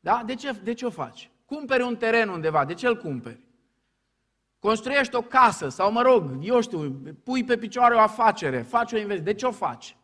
[0.00, 0.22] Da?
[0.26, 1.30] De ce, de ce o faci?
[1.44, 3.40] Cumperi un teren undeva, de ce îl cumperi?
[4.58, 8.96] Construiești o casă sau, mă rog, eu știu, pui pe picioare o afacere, faci o
[8.96, 9.32] investiție.
[9.32, 9.96] De ce o faci?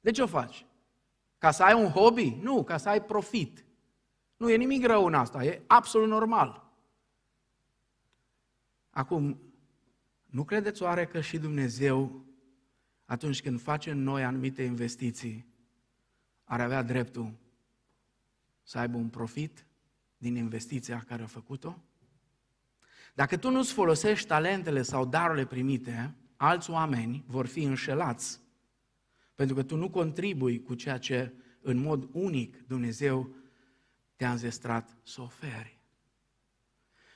[0.00, 0.66] De ce o faci?
[1.38, 2.38] Ca să ai un hobby?
[2.40, 3.64] Nu, ca să ai profit.
[4.36, 6.61] Nu e nimic rău în asta, e absolut normal.
[8.94, 9.40] Acum,
[10.26, 12.24] nu credeți oare că și Dumnezeu,
[13.04, 15.46] atunci când face în noi anumite investiții,
[16.44, 17.32] ar avea dreptul
[18.62, 19.66] să aibă un profit
[20.16, 21.82] din investiția care a făcut-o?
[23.14, 28.40] Dacă tu nu-ți folosești talentele sau darurile primite, alți oameni vor fi înșelați,
[29.34, 33.34] pentru că tu nu contribui cu ceea ce în mod unic Dumnezeu
[34.16, 35.81] te-a înzestrat să oferi.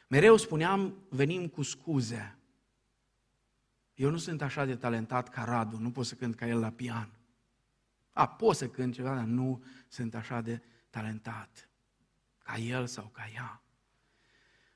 [0.06, 2.38] Mereu spuneam, venim cu scuze.
[3.94, 6.70] Eu nu sunt așa de talentat ca Radu, nu pot să cânt ca el la
[6.70, 7.10] pian.
[8.12, 11.68] A, pot să cânt ceva, dar nu sunt așa de talentat
[12.38, 13.62] ca el sau ca ea.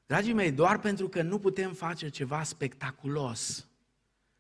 [0.07, 3.69] Dragii mei, doar pentru că nu putem face ceva spectaculos,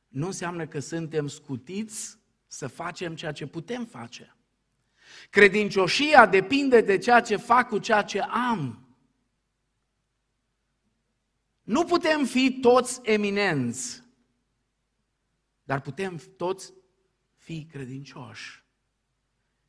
[0.08, 4.36] nu înseamnă că suntem scutiți să facem ceea ce putem face.
[5.30, 8.89] Credincioșia depinde de ceea ce fac cu ceea ce am.
[11.62, 14.02] Nu putem fi toți eminenți,
[15.62, 16.72] dar putem toți
[17.36, 18.64] fi credincioși.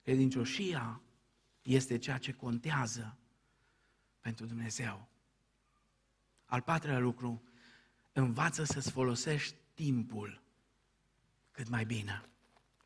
[0.02, 1.02] Credincioșia
[1.62, 3.18] este ceea ce contează
[4.20, 5.10] pentru Dumnezeu.
[6.46, 7.44] Al patrulea lucru,
[8.12, 10.42] învață să-ți folosești timpul
[11.52, 12.22] cât mai bine.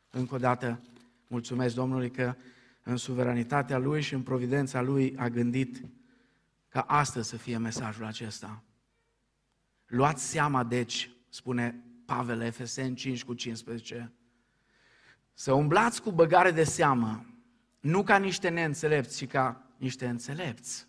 [0.09, 0.81] Încă o dată,
[1.27, 2.35] mulțumesc Domnului că
[2.83, 5.85] în suveranitatea Lui și în providența Lui a gândit
[6.67, 8.63] ca astăzi să fie mesajul acesta.
[9.85, 14.13] Luați seama, deci, spune Pavel, Efeseni 5 cu 15,
[15.33, 17.25] să umblați cu băgare de seamă,
[17.79, 20.87] nu ca niște neînțelepți, ci ca niște înțelepți.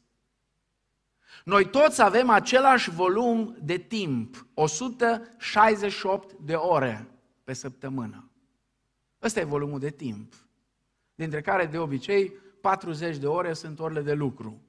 [1.44, 7.08] Noi toți avem același volum de timp, 168 de ore
[7.44, 8.30] pe săptămână.
[9.22, 10.34] Ăsta e volumul de timp,
[11.14, 14.60] dintre care de obicei 40 de ore sunt orele de lucru.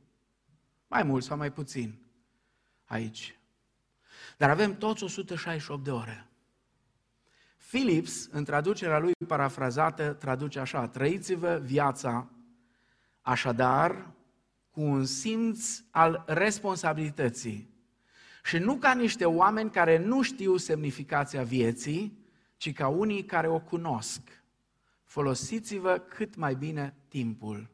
[0.88, 2.00] Mai mult sau mai puțin
[2.86, 3.40] aici.
[4.38, 6.28] Dar avem toți 168 de ore.
[7.70, 12.30] Philips, în traducerea lui parafrazată, traduce așa, trăiți-vă viața
[13.22, 14.12] așadar
[14.72, 17.76] cu un simț al responsabilității
[18.44, 22.26] și nu ca niște oameni care nu știu semnificația vieții,
[22.58, 24.22] ci ca unii care o cunosc.
[25.04, 27.70] Folosiți-vă cât mai bine timpul.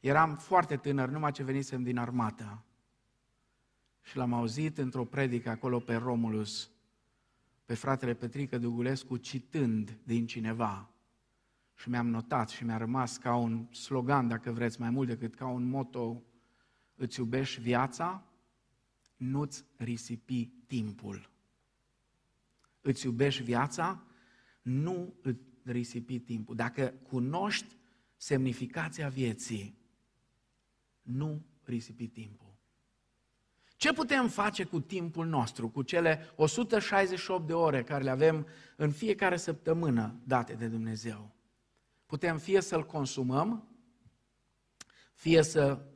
[0.00, 2.64] Eram foarte tânăr, numai ce venisem din armată.
[4.10, 6.70] Și l-am auzit într-o predică acolo pe Romulus,
[7.64, 10.90] pe fratele Petrică Dugulescu, citând din cineva.
[11.74, 15.46] Și mi-am notat și mi-a rămas ca un slogan, dacă vreți, mai mult decât ca
[15.46, 16.22] un moto,
[16.94, 18.26] îți iubești viața,
[19.16, 21.30] nu-ți risipi timpul.
[22.80, 24.02] Îți iubești viața,
[24.62, 26.56] nu îți risipi timpul.
[26.56, 27.76] Dacă cunoști
[28.16, 29.78] semnificația vieții,
[31.02, 32.49] nu risipi timpul.
[33.80, 38.90] Ce putem face cu timpul nostru, cu cele 168 de ore care le avem în
[38.90, 41.30] fiecare săptămână date de Dumnezeu?
[42.06, 43.68] Putem fie să-l consumăm,
[45.14, 45.86] fie să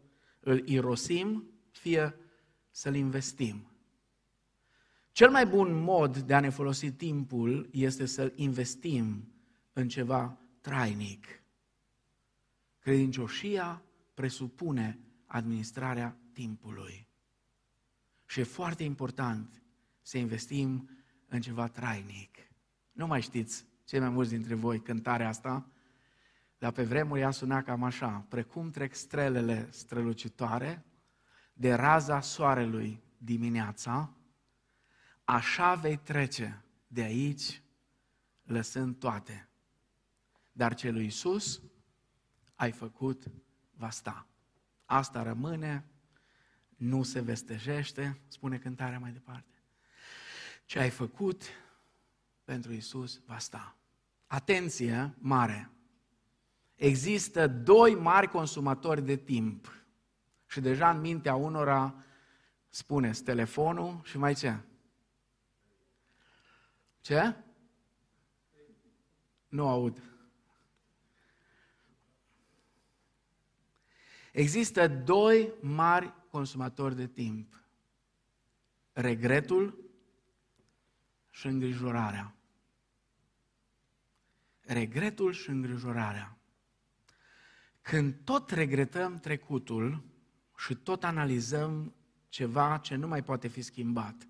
[0.40, 2.16] îl irosim, fie
[2.70, 3.70] să-l investim.
[5.12, 9.33] Cel mai bun mod de a ne folosi timpul este să-l investim
[9.73, 11.27] în ceva trainic.
[12.79, 13.83] Credincioșia
[14.14, 17.12] presupune administrarea timpului.
[18.27, 19.63] Și e foarte important
[20.03, 20.91] să investim
[21.29, 22.37] în ceva trainic.
[22.93, 25.69] Nu mai știți, cei mai mulți dintre voi, cântarea asta,
[26.59, 30.85] dar pe vremuri ea suna cam așa, precum trec strelele strălucitoare
[31.53, 34.15] de raza soarelui dimineața,
[35.25, 37.63] așa vei trece de aici,
[38.43, 39.49] lăsând toate.
[40.53, 41.63] Dar ce lui Iisus
[42.55, 43.25] ai făcut,
[43.71, 44.27] va sta.
[44.85, 45.85] Asta rămâne,
[46.85, 49.53] nu se vestejește, spune cântarea mai departe.
[50.64, 51.42] Ce ai făcut
[52.44, 53.77] pentru Isus va sta.
[54.27, 55.70] Atenție mare!
[56.75, 59.73] Există doi mari consumatori de timp.
[60.47, 62.05] Și deja în mintea unora
[62.68, 64.59] spune telefonul și mai ce?
[67.01, 67.35] Ce?
[69.49, 70.03] Nu aud.
[74.33, 77.64] Există doi mari consumatori de timp.
[78.92, 79.90] Regretul
[81.31, 82.35] și îngrijorarea.
[84.61, 86.38] Regretul și îngrijorarea.
[87.81, 90.05] Când tot regretăm trecutul
[90.57, 91.94] și tot analizăm
[92.29, 94.29] ceva ce nu mai poate fi schimbat,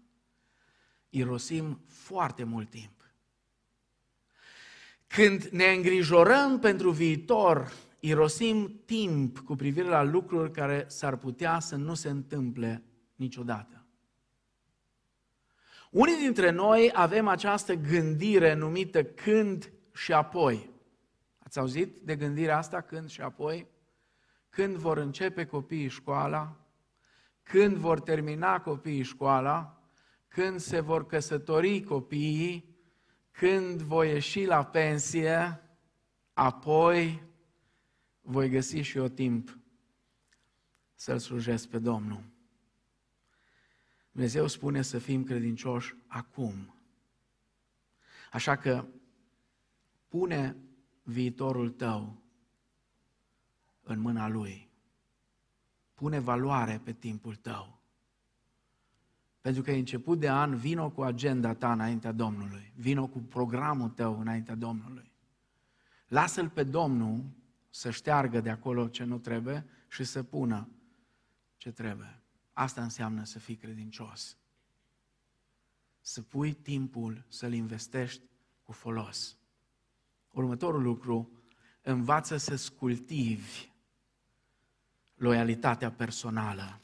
[1.08, 3.10] irosim foarte mult timp.
[5.06, 7.72] Când ne îngrijorăm pentru viitor,
[8.06, 13.86] irosim timp cu privire la lucruri care s-ar putea să nu se întâmple niciodată.
[15.90, 20.70] Unii dintre noi avem această gândire numită când și apoi.
[21.38, 23.66] Ați auzit de gândirea asta când și apoi?
[24.48, 26.56] Când vor începe copiii școala,
[27.42, 29.82] când vor termina copiii școala,
[30.28, 32.76] când se vor căsători copiii,
[33.30, 35.60] când voi ieși la pensie,
[36.32, 37.32] apoi
[38.26, 39.58] voi găsi și eu timp
[40.94, 42.24] să-L slujesc pe Domnul.
[44.12, 46.74] Dumnezeu spune să fim credincioși acum.
[48.32, 48.86] Așa că
[50.08, 50.56] pune
[51.02, 52.22] viitorul tău
[53.82, 54.70] în mâna Lui.
[55.94, 57.82] Pune valoare pe timpul tău.
[59.40, 62.72] Pentru că e început de an, vino cu agenda ta înaintea Domnului.
[62.76, 65.12] Vino cu programul tău înaintea Domnului.
[66.08, 67.24] Lasă-L pe Domnul
[67.74, 70.68] să șteargă de acolo ce nu trebuie și să pună
[71.56, 72.22] ce trebuie.
[72.52, 74.36] Asta înseamnă să fii credincios.
[76.00, 78.22] Să pui timpul să-l investești
[78.62, 79.36] cu folos.
[80.30, 81.30] Următorul lucru,
[81.82, 83.72] învață să cultivi
[85.14, 86.80] loialitatea personală.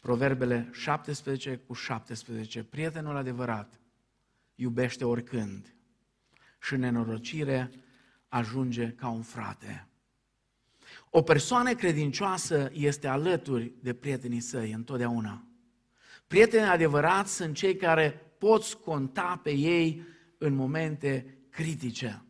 [0.00, 2.64] Proverbele 17 cu 17.
[2.64, 3.80] Prietenul adevărat
[4.54, 5.74] iubește oricând
[6.60, 7.70] și nenorocire
[8.28, 9.88] ajunge ca un frate.
[11.16, 15.46] O persoană credincioasă este alături de prietenii săi întotdeauna.
[16.26, 20.02] Prietenii adevărați sunt cei care poți conta pe ei
[20.38, 22.24] în momente critice.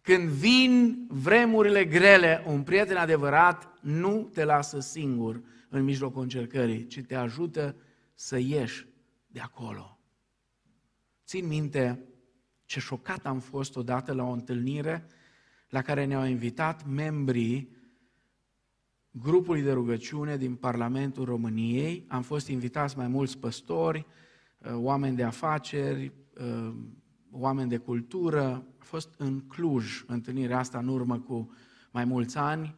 [0.00, 7.02] Când vin vremurile grele, un prieten adevărat nu te lasă singur în mijlocul încercării, ci
[7.06, 7.76] te ajută
[8.14, 8.86] să ieși
[9.26, 9.98] de acolo.
[11.26, 12.04] Țin minte
[12.64, 15.06] ce șocat am fost odată la o întâlnire
[15.68, 17.80] la care ne-au invitat membrii
[19.12, 22.04] grupului de rugăciune din Parlamentul României.
[22.08, 24.06] Am fost invitați mai mulți păstori,
[24.58, 26.74] uh, oameni de afaceri, uh,
[27.30, 28.66] oameni de cultură.
[28.78, 31.50] A fost în Cluj întâlnirea asta în urmă cu
[31.90, 32.76] mai mulți ani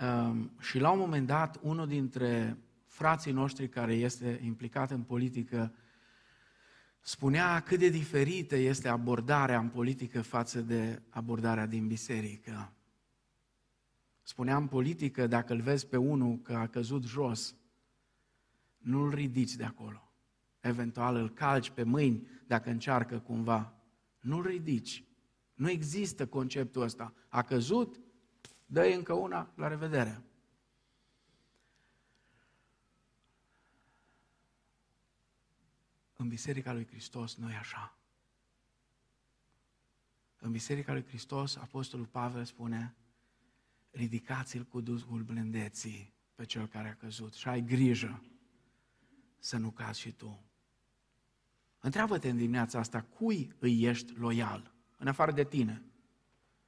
[0.00, 5.72] um, și la un moment dat unul dintre frații noștri care este implicat în politică
[7.00, 12.72] spunea cât de diferită este abordarea în politică față de abordarea din biserică.
[14.28, 17.56] Spunea în politică, dacă îl vezi pe unul că a căzut jos,
[18.78, 20.12] nu-l ridici de acolo.
[20.60, 23.74] Eventual îl calci pe mâini dacă încearcă cumva.
[24.20, 25.04] Nu-l ridici.
[25.54, 27.14] Nu există conceptul ăsta.
[27.28, 28.00] A căzut,
[28.66, 30.22] dă încă una, la revedere.
[36.16, 37.98] În Biserica lui Hristos nu e așa.
[40.38, 42.96] În Biserica lui Hristos, Apostolul Pavel spune,
[43.98, 48.22] ridicați-l cu Duhul blândeții pe cel care a căzut și ai grijă
[49.38, 50.42] să nu cazi și tu.
[51.80, 55.82] Întreabă-te în dimineața asta, cui îi ești loial, în afară de tine?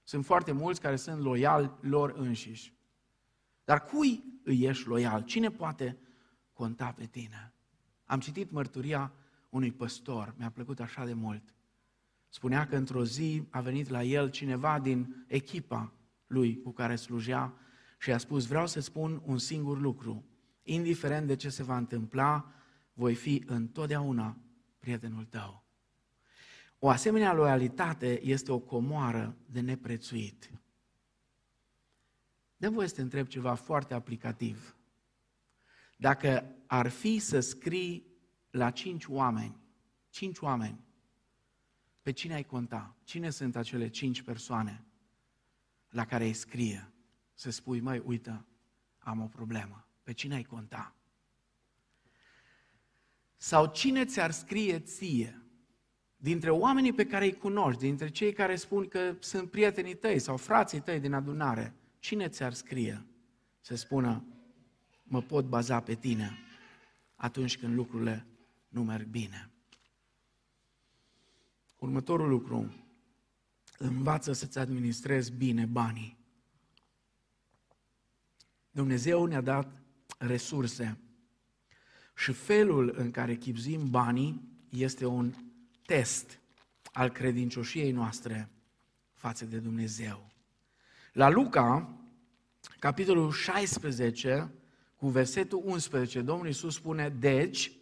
[0.02, 2.74] Sunt foarte mulți care sunt loiali lor înșiși.
[3.64, 5.22] Dar cui îi ești loial?
[5.22, 5.98] Cine poate
[6.52, 7.52] conta pe tine?
[8.04, 9.12] Am citit mărturia
[9.48, 11.54] unui păstor, mi-a plăcut așa de mult.
[12.28, 15.92] Spunea că într-o zi a venit la el cineva din echipa
[16.30, 17.54] lui cu care slujea
[17.98, 20.24] și a spus, vreau să spun un singur lucru,
[20.62, 22.52] indiferent de ce se va întâmpla,
[22.92, 24.38] voi fi întotdeauna
[24.78, 25.64] prietenul tău.
[26.78, 30.50] O asemenea loialitate este o comoară de neprețuit.
[32.56, 34.76] Dă voie să te întreb ceva foarte aplicativ.
[35.96, 38.06] Dacă ar fi să scrii
[38.50, 39.56] la cinci oameni,
[40.10, 40.84] cinci oameni,
[42.02, 42.96] pe cine ai conta?
[43.04, 44.84] Cine sunt acele cinci persoane
[45.90, 46.92] la care îi scrie?
[47.34, 48.44] Să spui, măi, uită,
[48.98, 49.86] am o problemă.
[50.02, 50.94] Pe cine ai conta?
[53.36, 55.42] Sau cine ți-ar scrie ție
[56.16, 60.36] dintre oamenii pe care îi cunoști, dintre cei care spun că sunt prietenii tăi sau
[60.36, 63.06] frații tăi din adunare, cine ți-ar scrie
[63.60, 64.24] să spună,
[65.02, 66.38] mă pot baza pe tine
[67.14, 68.26] atunci când lucrurile
[68.68, 69.50] nu merg bine?
[71.78, 72.74] Următorul lucru,
[73.82, 76.18] învață să-ți administrezi bine banii.
[78.70, 79.82] Dumnezeu ne-a dat
[80.18, 80.98] resurse
[82.16, 85.34] și felul în care chipzim banii este un
[85.86, 86.40] test
[86.92, 88.48] al credincioșiei noastre
[89.12, 90.30] față de Dumnezeu.
[91.12, 91.98] La Luca,
[92.78, 94.52] capitolul 16,
[94.96, 97.72] cu versetul 11, Domnul Iisus spune, deci,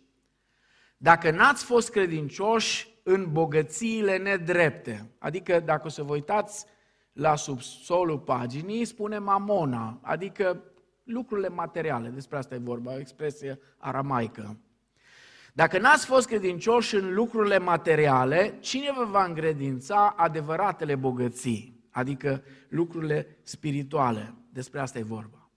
[0.96, 6.64] dacă n-ați fost credincioși în bogățiile nedrepte, adică dacă o să vă uitați
[7.12, 10.62] la subsolul paginii, spune mamona, adică
[11.04, 14.56] lucrurile materiale, despre asta e vorba, o expresie aramaică.
[15.52, 23.38] Dacă n-ați fost credincioși în lucrurile materiale, cine vă va îngredința adevăratele bogății, adică lucrurile
[23.42, 24.34] spirituale?
[24.52, 25.50] Despre asta e vorba.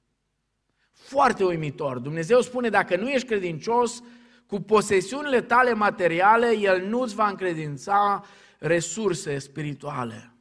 [0.91, 1.97] Foarte uimitor.
[1.97, 4.03] Dumnezeu spune, dacă nu ești credincios,
[4.51, 8.25] cu posesiunile tale materiale, El nu-ți va încredința
[8.59, 10.33] resurse spirituale.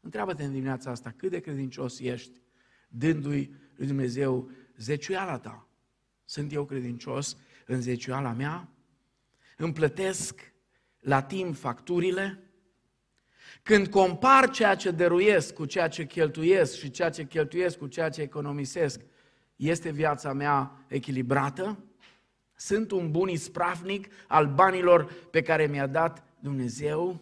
[0.00, 2.40] Întreabă-te în dimineața asta, cât de credincios ești,
[2.88, 5.68] dându-i lui Dumnezeu zeciuiala ta.
[6.24, 8.68] Sunt eu credincios în zeciuiala mea?
[9.56, 10.52] Îmi plătesc
[10.98, 12.50] la timp facturile?
[13.62, 18.08] Când compar ceea ce dăruiesc cu ceea ce cheltuiesc și ceea ce cheltuiesc cu ceea
[18.08, 19.00] ce economisesc,
[19.56, 21.85] este viața mea echilibrată?
[22.56, 27.20] Sunt un bun ispravnic al banilor pe care mi-a dat Dumnezeu?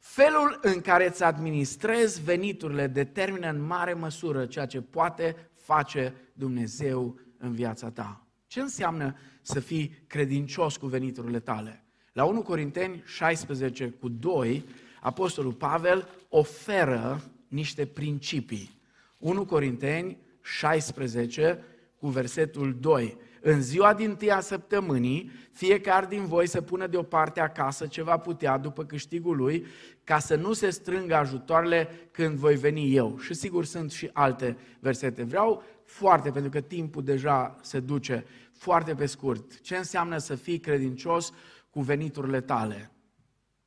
[0.00, 7.18] Felul în care îți administrezi veniturile determină în mare măsură ceea ce poate face Dumnezeu
[7.38, 8.26] în viața ta.
[8.46, 11.84] Ce înseamnă să fii credincios cu veniturile tale?
[12.12, 14.64] La 1 Corinteni 16 cu 2,
[15.00, 18.80] Apostolul Pavel oferă niște principii.
[19.18, 21.64] 1 Corinteni 16
[21.96, 23.16] cu versetul 2.
[23.46, 28.58] În ziua din tâia săptămânii, fiecare din voi să pună deoparte acasă ce va putea
[28.58, 29.66] după câștigul lui,
[30.04, 33.18] ca să nu se strângă ajutoarele când voi veni eu.
[33.18, 35.22] Și sigur sunt și alte versete.
[35.22, 39.60] Vreau foarte, pentru că timpul deja se duce, foarte pe scurt.
[39.60, 41.32] Ce înseamnă să fii credincios
[41.70, 42.90] cu veniturile tale?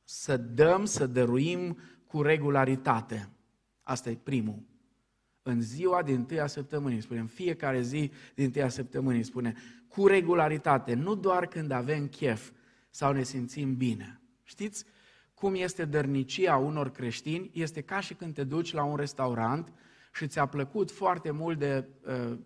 [0.04, 3.28] Să dăm, să dăruim cu regularitate.
[3.82, 4.62] Asta e primul.
[5.48, 9.54] În ziua din tâia săptămânii, spune, în fiecare zi din tâia săptămânii, spune,
[9.88, 12.50] cu regularitate, nu doar când avem chef
[12.90, 14.20] sau ne simțim bine.
[14.42, 14.84] Știți
[15.34, 17.50] cum este dărnicia unor creștini?
[17.54, 19.72] Este ca și când te duci la un restaurant
[20.12, 22.38] și ți-a plăcut foarte mult de uh,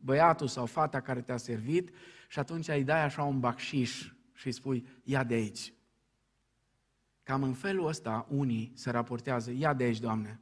[0.00, 1.90] băiatul sau fata care te-a servit
[2.28, 5.72] și atunci îi dai așa un bacșiș și îi spui, ia de aici.
[7.22, 10.40] Cam în felul ăsta unii se raportează, ia de aici, Doamne.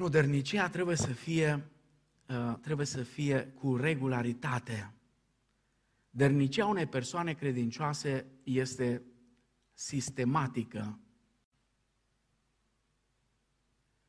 [0.00, 1.70] Nu, dărnicia trebuie să fie,
[2.28, 4.94] uh, trebuie să fie cu regularitate.
[6.10, 9.02] Dărnicia unei persoane credincioase este
[9.72, 10.98] sistematică.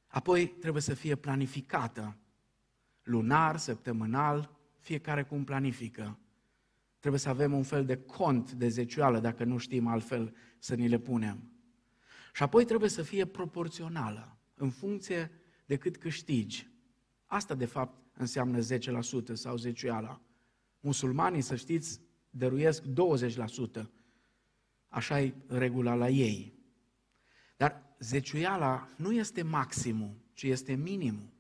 [0.07, 2.17] Apoi trebuie să fie planificată,
[3.03, 6.19] lunar, săptămânal, fiecare cum planifică.
[6.99, 10.87] Trebuie să avem un fel de cont de zecioală, dacă nu știm altfel să ni
[10.87, 11.51] le punem.
[12.33, 15.40] Și apoi trebuie să fie proporțională, în funcție
[15.71, 16.67] de cât câștigi.
[17.25, 18.63] Asta, de fapt, înseamnă 10%
[19.33, 20.21] sau zecioala.
[20.79, 23.89] Musulmanii, să știți, dăruiesc 20%.
[24.87, 26.53] Așa e regula la ei.
[27.57, 31.33] Dar zeciuiala nu este maximum, ci este minimum.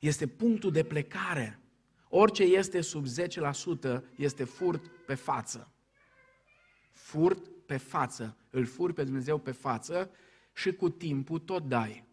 [0.00, 1.60] Este punctul de plecare.
[2.08, 3.06] Orice este sub
[3.88, 5.72] 10% este furt pe față.
[6.92, 8.36] Furt pe față.
[8.50, 10.10] Îl furi pe Dumnezeu pe față
[10.52, 12.05] și cu timpul tot dai.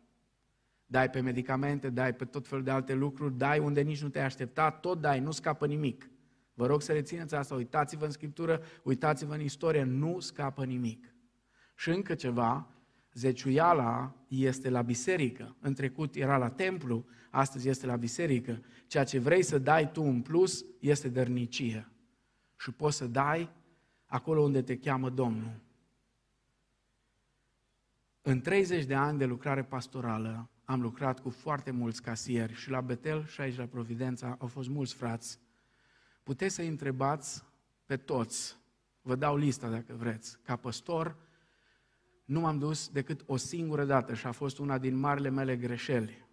[0.93, 4.25] Dai pe medicamente, dai pe tot felul de alte lucruri, dai unde nici nu te-ai
[4.25, 6.09] așteptat, tot dai, nu scapă nimic.
[6.53, 11.13] Vă rog să rețineți asta, uitați-vă în Scriptură, uitați-vă în istorie, nu scapă nimic.
[11.75, 12.67] Și încă ceva,
[13.13, 15.55] zeciuiala este la biserică.
[15.59, 18.61] În trecut era la templu, astăzi este la biserică.
[18.87, 21.91] Ceea ce vrei să dai tu în plus este dărnicie.
[22.57, 23.49] Și poți să dai
[24.05, 25.59] acolo unde te cheamă Domnul.
[28.21, 32.81] În 30 de ani de lucrare pastorală am lucrat cu foarte mulți casieri și la
[32.81, 35.39] Betel și aici la Providența au fost mulți frați.
[36.23, 37.43] Puteți să-i întrebați
[37.85, 38.57] pe toți,
[39.01, 41.17] vă dau lista dacă vreți, ca păstor,
[42.25, 46.27] nu m-am dus decât o singură dată și a fost una din marile mele greșeli.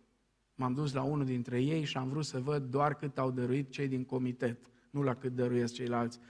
[0.54, 3.70] M-am dus la unul dintre ei și am vrut să văd doar cât au dăruit
[3.70, 6.20] cei din comitet, nu la cât dăruiesc ceilalți.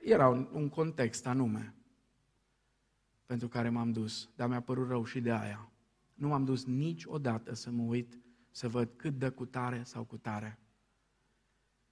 [0.00, 1.74] Era un, un context anume
[3.26, 5.71] pentru care m-am dus, dar mi-a părut rău și de aia.
[6.14, 10.16] Nu m-am dus niciodată să mă uit să văd cât dă cu tare sau cu
[10.16, 10.58] tare.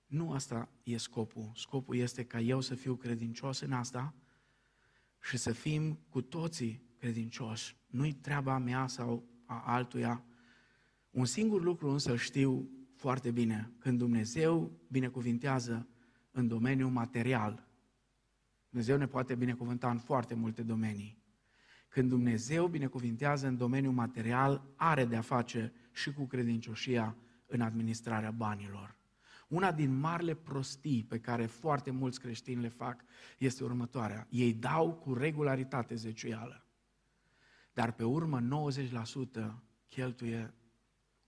[0.06, 1.50] Nu asta e scopul.
[1.54, 4.14] Scopul este ca eu să fiu credincios în asta
[5.22, 7.76] și să fim cu toții credincioși.
[7.86, 10.24] Nu-i treaba mea sau a altuia.
[11.10, 13.72] Un singur lucru însă știu foarte bine.
[13.78, 15.88] Când Dumnezeu binecuvintează
[16.30, 17.68] în domeniul material,
[18.68, 21.19] Dumnezeu ne poate binecuvânta în foarte multe domenii.
[21.90, 27.16] Când Dumnezeu binecuvintează în domeniul material, are de-a face și cu credincioșia
[27.46, 28.96] în administrarea banilor.
[29.48, 33.04] Una din marile prostii pe care foarte mulți creștini le fac
[33.38, 34.26] este următoarea.
[34.30, 36.64] Ei dau cu regularitate zeciuială,
[37.72, 38.68] dar pe urmă
[39.50, 39.54] 90%
[39.88, 40.54] cheltuie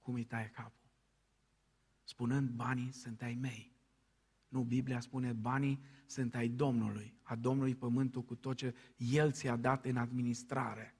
[0.00, 0.90] cum îi taie capul.
[2.02, 3.71] Spunând banii sunt ai mei.
[4.52, 9.56] Nu, Biblia spune banii sunt ai Domnului, a Domnului pământul cu tot ce El ți-a
[9.56, 10.94] dat în administrare.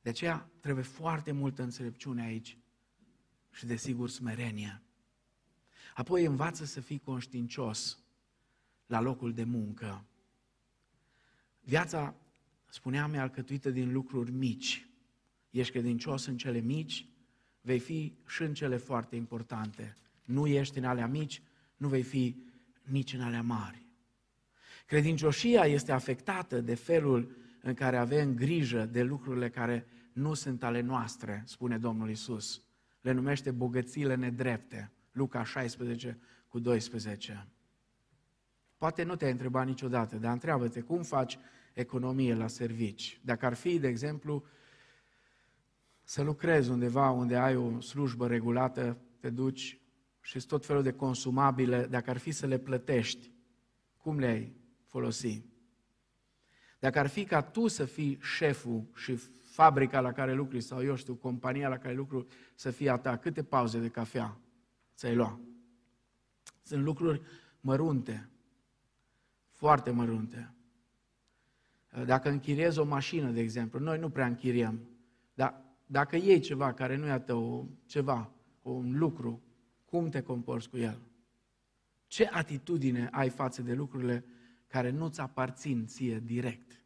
[0.00, 2.58] De aceea trebuie foarte multă înțelepciune aici
[3.50, 4.82] și desigur smerenie.
[5.94, 7.98] Apoi învață să fii conștiincios
[8.86, 10.04] la locul de muncă.
[11.60, 12.14] Viața,
[12.68, 14.88] spuneam, e alcătuită din lucruri mici.
[15.50, 17.08] Ești credincios în cele mici,
[17.60, 19.96] vei fi și în cele foarte importante.
[20.24, 21.42] Nu ești în alea mici,
[21.78, 22.36] nu vei fi
[22.82, 23.86] nici în alea mari.
[24.86, 30.80] Credincioșia este afectată de felul în care avem grijă de lucrurile care nu sunt ale
[30.80, 32.62] noastre, spune Domnul Isus.
[33.00, 34.92] Le numește bogățiile nedrepte.
[35.12, 36.18] Luca 16
[36.48, 37.46] cu 12.
[38.76, 41.38] Poate nu te-ai întrebat niciodată, dar întreabă-te cum faci
[41.72, 43.20] economie la servici.
[43.24, 44.44] Dacă ar fi, de exemplu,
[46.02, 49.80] să lucrezi undeva unde ai o slujbă regulată, te duci
[50.28, 53.32] și tot felul de consumabile, dacă ar fi să le plătești,
[53.96, 55.42] cum le-ai folosi?
[56.78, 59.14] Dacă ar fi ca tu să fii șeful și
[59.50, 63.16] fabrica la care lucri sau eu știu, compania la care lucru să fie a ta,
[63.16, 64.38] câte pauze de cafea
[64.94, 65.40] ți-ai lua?
[66.62, 67.22] Sunt lucruri
[67.60, 68.28] mărunte,
[69.50, 70.54] foarte mărunte.
[72.04, 74.88] Dacă închiriezi o mașină, de exemplu, noi nu prea închiriem,
[75.34, 78.30] dar dacă iei ceva care nu e a tău, ceva,
[78.62, 79.42] un lucru
[79.90, 81.00] cum te comporți cu el?
[82.06, 84.24] Ce atitudine ai față de lucrurile
[84.66, 86.82] care nu-ți aparțin ție direct?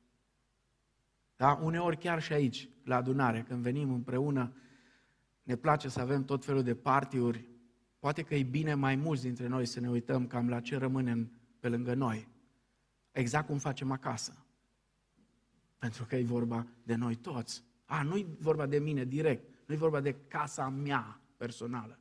[1.37, 1.61] Da?
[1.63, 4.53] Uneori chiar și aici, la adunare, când venim împreună,
[5.43, 7.49] ne place să avem tot felul de partiuri,
[7.99, 11.31] poate că e bine mai mulți dintre noi să ne uităm cam la ce rămâne
[11.61, 12.29] pe lângă noi.
[13.13, 14.47] Exact cum facem acasă.
[15.79, 17.65] Pentru că e vorba de noi toți.
[17.85, 21.99] A, nu e vorba de mine direct, nu e vorba de casa mea personală,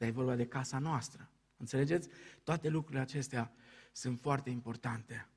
[0.00, 1.30] dar e vorba de casa noastră.
[1.56, 2.08] Înțelegeți?
[2.44, 3.52] Toate lucrurile acestea
[3.92, 5.28] sunt foarte importante.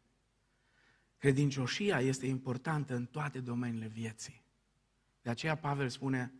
[1.18, 4.44] Credincioșia este importantă în toate domeniile vieții.
[5.22, 6.34] De aceea Pavel spune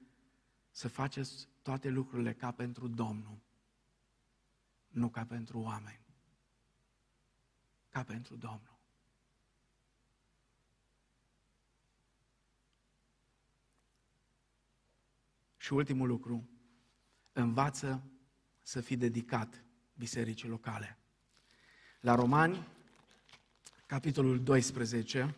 [0.72, 3.38] să faceți toate lucrurile ca pentru Domnul,
[4.88, 6.06] nu ca pentru oameni.
[7.90, 8.80] Ca pentru Domnul.
[15.58, 16.50] Și ultimul lucru,
[17.34, 18.13] învață
[18.64, 20.98] să fii dedicat bisericii locale.
[22.00, 22.68] La Romani,
[23.86, 25.36] capitolul 12,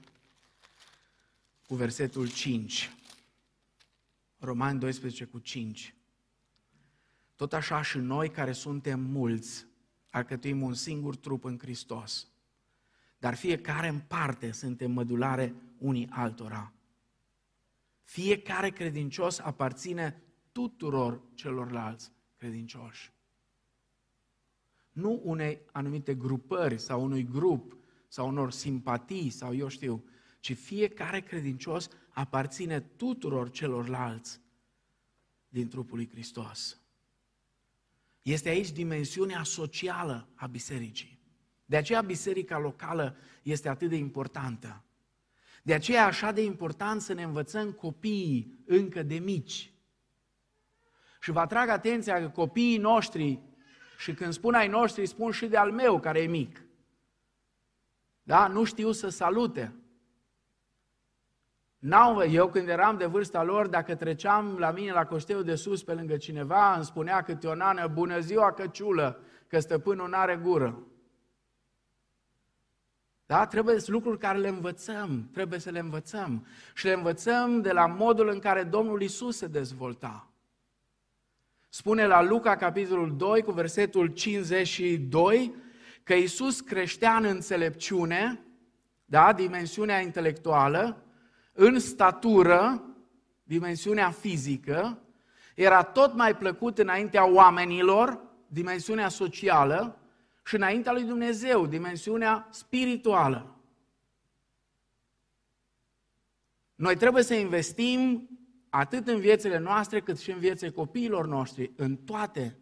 [1.67, 2.91] cu versetul 5.
[4.38, 5.95] Romani 12 cu 5.
[7.36, 9.65] Tot așa și noi care suntem mulți,
[10.09, 12.28] alcătuim un singur trup în Hristos.
[13.17, 16.73] Dar fiecare în parte suntem mădulare unii altora.
[18.03, 23.14] Fiecare credincios aparține tuturor celorlalți credincioși.
[24.96, 27.78] Nu unei anumite grupări sau unui grup
[28.08, 30.04] sau unor simpatii sau eu știu,
[30.39, 34.41] ci fiecare credincios aparține tuturor celorlalți
[35.48, 36.80] din trupul lui Hristos.
[38.22, 41.20] Este aici dimensiunea socială a bisericii.
[41.66, 44.84] De aceea biserica locală este atât de importantă.
[45.64, 49.74] De aceea e așa de important să ne învățăm copiii încă de mici.
[51.22, 53.41] Și vă atrag atenția că copiii noștri,
[53.98, 56.64] și când spun ai noștri, spun și de al meu care e mic.
[58.24, 58.48] Da?
[58.48, 59.74] Nu știu să salute.
[61.78, 65.84] N-au, eu când eram de vârsta lor, dacă treceam la mine la coșteul de sus
[65.84, 70.84] pe lângă cineva, îmi spunea câte o nană, bună ziua căciulă, că stăpânul n-are gură.
[73.26, 73.46] Da?
[73.46, 76.46] Trebuie să lucruri care le învățăm, trebuie să le învățăm.
[76.74, 80.30] Și le învățăm de la modul în care Domnul Isus se dezvolta.
[81.76, 85.55] Spune la Luca, capitolul 2, cu versetul 52,
[86.03, 88.45] că Isus creștea în înțelepciune,
[89.05, 91.03] da, dimensiunea intelectuală,
[91.53, 92.84] în statură,
[93.43, 95.01] dimensiunea fizică,
[95.55, 99.99] era tot mai plăcut înaintea oamenilor, dimensiunea socială,
[100.45, 103.59] și înaintea lui Dumnezeu, dimensiunea spirituală.
[106.76, 108.30] Noi trebuie să investim
[108.76, 112.57] atât în viețile noastre, cât și în viețile copiilor noștri, în toate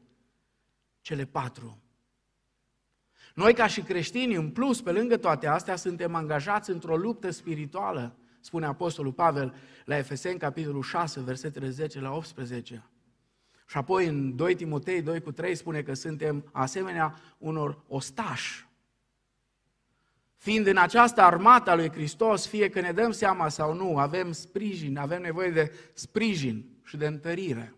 [1.01, 1.81] cele patru.
[3.35, 8.15] Noi, ca și creștini, în plus, pe lângă toate astea, suntem angajați într-o luptă spirituală,
[8.39, 9.55] spune Apostolul Pavel
[9.85, 12.89] la Efeseni, capitolul 6, versetele 10 la 18.
[13.67, 18.67] Și apoi în 2 Timotei 2 cu 3 spune că suntem asemenea unor ostași.
[20.43, 24.31] Fiind în această armată a lui Hristos, fie că ne dăm seama sau nu, avem
[24.31, 27.75] sprijin, avem nevoie de sprijin și de întărire.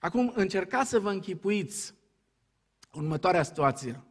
[0.00, 1.94] Acum încercați să vă închipuiți
[2.92, 4.02] următoarea situație.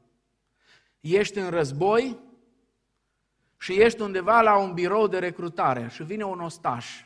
[0.99, 2.20] Ești în război
[3.57, 7.05] și ești undeva la un birou de recrutare și vine un ostaș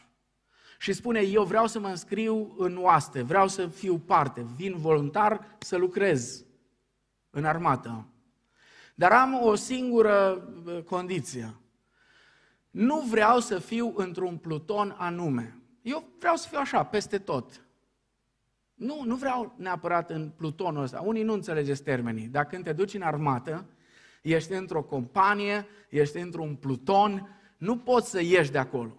[0.80, 5.56] și spune, eu vreau să mă înscriu în oaste, vreau să fiu parte, vin voluntar
[5.60, 6.46] să lucrez
[7.30, 8.06] în armată.
[9.02, 10.48] Dar am o singură
[10.86, 11.56] condiție.
[12.70, 15.58] Nu vreau să fiu într-un pluton anume.
[15.82, 17.66] Eu vreau să fiu așa, peste tot.
[18.74, 21.00] Nu, nu vreau neapărat în plutonul ăsta.
[21.00, 22.28] Unii nu înțelegeți termenii.
[22.28, 23.66] Dacă când te duci în armată,
[24.22, 28.98] ești într-o companie, ești într-un pluton, nu poți să ieși de acolo.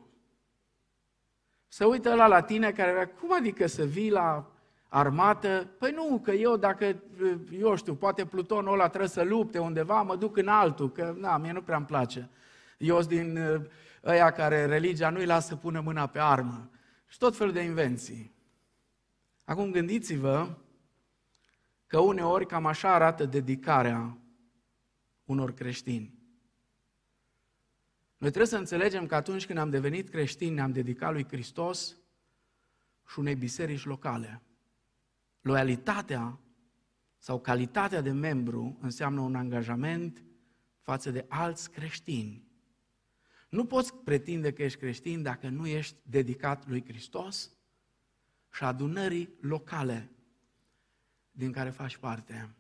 [1.68, 4.51] Să uită la la tine care, cum adică să vii la
[4.93, 5.68] armată?
[5.78, 7.03] Păi nu, că eu dacă,
[7.51, 11.36] eu știu, poate plutonul ăla trebuie să lupte undeva, mă duc în altul, că na,
[11.36, 12.30] mie nu prea îmi place.
[12.78, 13.61] Eu sunt din uh,
[14.05, 16.70] ăia care religia nu-i lasă să pună mâna pe armă.
[17.07, 18.34] Și tot felul de invenții.
[19.45, 20.49] Acum gândiți-vă
[21.86, 24.18] că uneori cam așa arată dedicarea
[25.24, 26.14] unor creștini.
[28.16, 31.97] Noi trebuie să înțelegem că atunci când am devenit creștini, ne-am dedicat lui Hristos
[33.09, 34.43] și unei biserici locale.
[35.43, 36.38] Loialitatea
[37.18, 40.24] sau calitatea de membru înseamnă un angajament
[40.80, 42.51] față de alți creștini.
[43.49, 47.51] Nu poți pretinde că ești creștin dacă nu ești dedicat lui Hristos
[48.53, 50.11] și adunării locale
[51.30, 52.55] din care faci parte.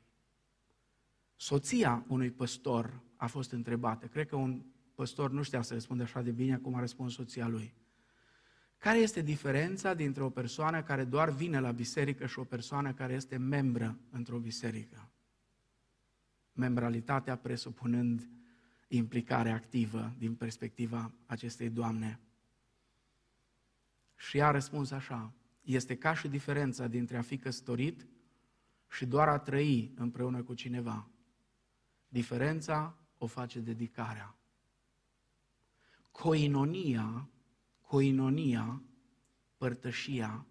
[1.36, 4.06] Soția unui păstor a fost întrebată.
[4.06, 4.62] Cred că un
[4.94, 7.74] păstor nu știa să răspundă așa de bine cum a răspuns soția lui.
[8.82, 13.12] Care este diferența dintre o persoană care doar vine la biserică și o persoană care
[13.12, 15.10] este membră într-o biserică?
[16.52, 18.28] Membralitatea presupunând
[18.88, 22.20] implicare activă din perspectiva acestei doamne.
[24.16, 28.06] Și ea a răspuns așa, este ca și diferența dintre a fi căsătorit
[28.90, 31.08] și doar a trăi împreună cu cineva.
[32.08, 34.36] Diferența o face dedicarea.
[36.10, 37.28] Coinonia,
[37.92, 38.82] coinonia,
[39.56, 40.46] părtășia,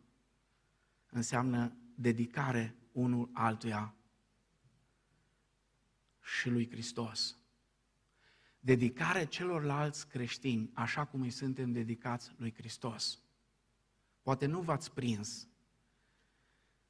[1.09, 3.95] înseamnă dedicare unul altuia
[6.21, 7.37] și lui Hristos.
[8.59, 13.21] Dedicare celorlalți creștini, așa cum îi suntem dedicați lui Hristos.
[14.21, 15.47] Poate nu v-ați prins,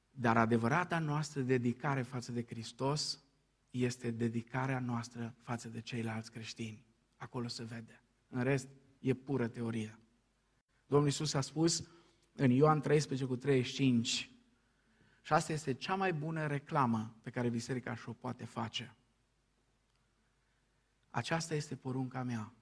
[0.09, 3.23] dar adevărata noastră dedicare față de Hristos
[3.69, 6.85] este dedicarea noastră față de ceilalți creștini.
[7.17, 8.03] Acolo se vede.
[8.29, 8.67] În rest,
[8.99, 10.00] e pură teorie.
[10.91, 11.83] Domnul Iisus a spus
[12.35, 14.31] în Ioan 13 cu 35
[15.21, 18.95] și asta este cea mai bună reclamă pe care biserica și-o poate face.
[21.09, 22.53] Aceasta este porunca mea,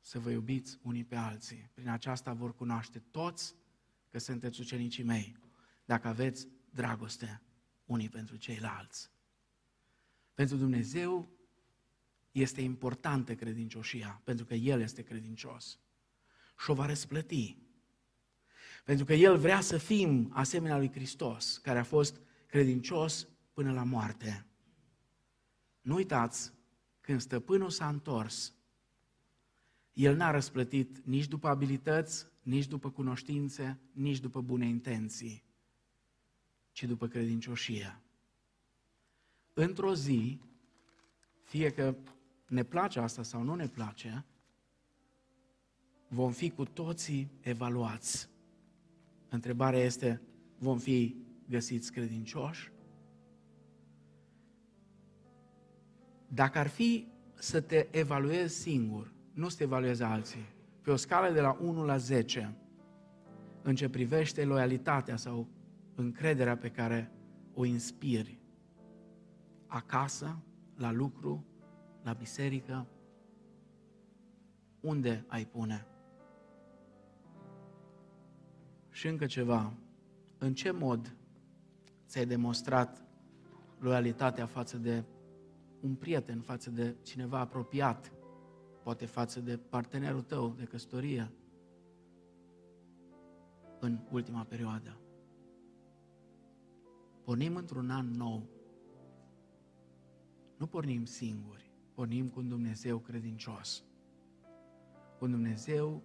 [0.00, 1.70] să vă iubiți unii pe alții.
[1.74, 3.54] Prin aceasta vor cunoaște toți
[4.08, 5.36] că sunteți ucenicii mei,
[5.84, 7.42] dacă aveți dragoste
[7.84, 9.10] unii pentru ceilalți.
[10.34, 11.28] Pentru Dumnezeu
[12.32, 15.78] este importantă credincioșia, pentru că El este credincios
[16.62, 17.56] și o va răsplăti.
[18.84, 23.84] Pentru că El vrea să fim asemenea lui Hristos, care a fost credincios până la
[23.84, 24.46] moarte.
[25.80, 26.52] Nu uitați,
[27.00, 28.54] când stăpânul s-a întors,
[29.92, 35.44] el n-a răsplătit nici după abilități, nici după cunoștințe, nici după bune intenții,
[36.72, 38.00] ci după credincioșie.
[39.52, 40.40] Într-o zi,
[41.42, 41.96] fie că
[42.46, 44.24] ne place asta sau nu ne place,
[46.12, 48.28] vom fi cu toții evaluați.
[49.28, 50.20] Întrebarea este,
[50.58, 51.16] vom fi
[51.48, 52.72] găsiți credincioși?
[56.28, 60.46] Dacă ar fi să te evaluezi singur, nu să te evaluezi alții,
[60.82, 62.54] pe o scală de la 1 la 10,
[63.62, 65.48] în ce privește loialitatea sau
[65.94, 67.12] încrederea pe care
[67.54, 68.38] o inspiri
[69.66, 70.42] acasă,
[70.76, 71.44] la lucru,
[72.02, 72.86] la biserică,
[74.80, 75.89] unde ai pune?
[78.90, 79.72] Și încă ceva,
[80.38, 81.16] în ce mod
[82.06, 83.04] ți-ai demonstrat
[83.78, 85.04] loialitatea față de
[85.80, 88.12] un prieten, față de cineva apropiat,
[88.82, 91.30] poate față de partenerul tău de căsătorie
[93.80, 95.00] în ultima perioadă.
[97.24, 98.48] Pornim într-un an nou.
[100.56, 103.84] Nu pornim singuri, pornim cu un Dumnezeu credincios.
[105.18, 106.02] Cu un Dumnezeu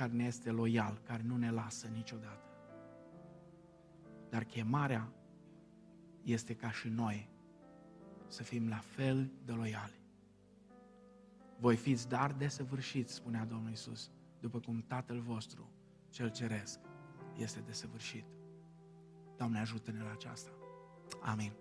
[0.00, 2.48] care ne este loial, care nu ne lasă niciodată.
[4.28, 5.12] Dar chemarea
[6.22, 7.28] este ca și noi
[8.26, 10.00] să fim la fel de loiali.
[11.58, 15.70] Voi fiți dar desăvârșiți, spunea Domnul Isus, după cum Tatăl vostru,
[16.10, 16.78] cel ceresc,
[17.36, 18.24] este desăvârșit.
[19.36, 20.50] Doamne, ajută-ne la aceasta.
[21.22, 21.52] Amin.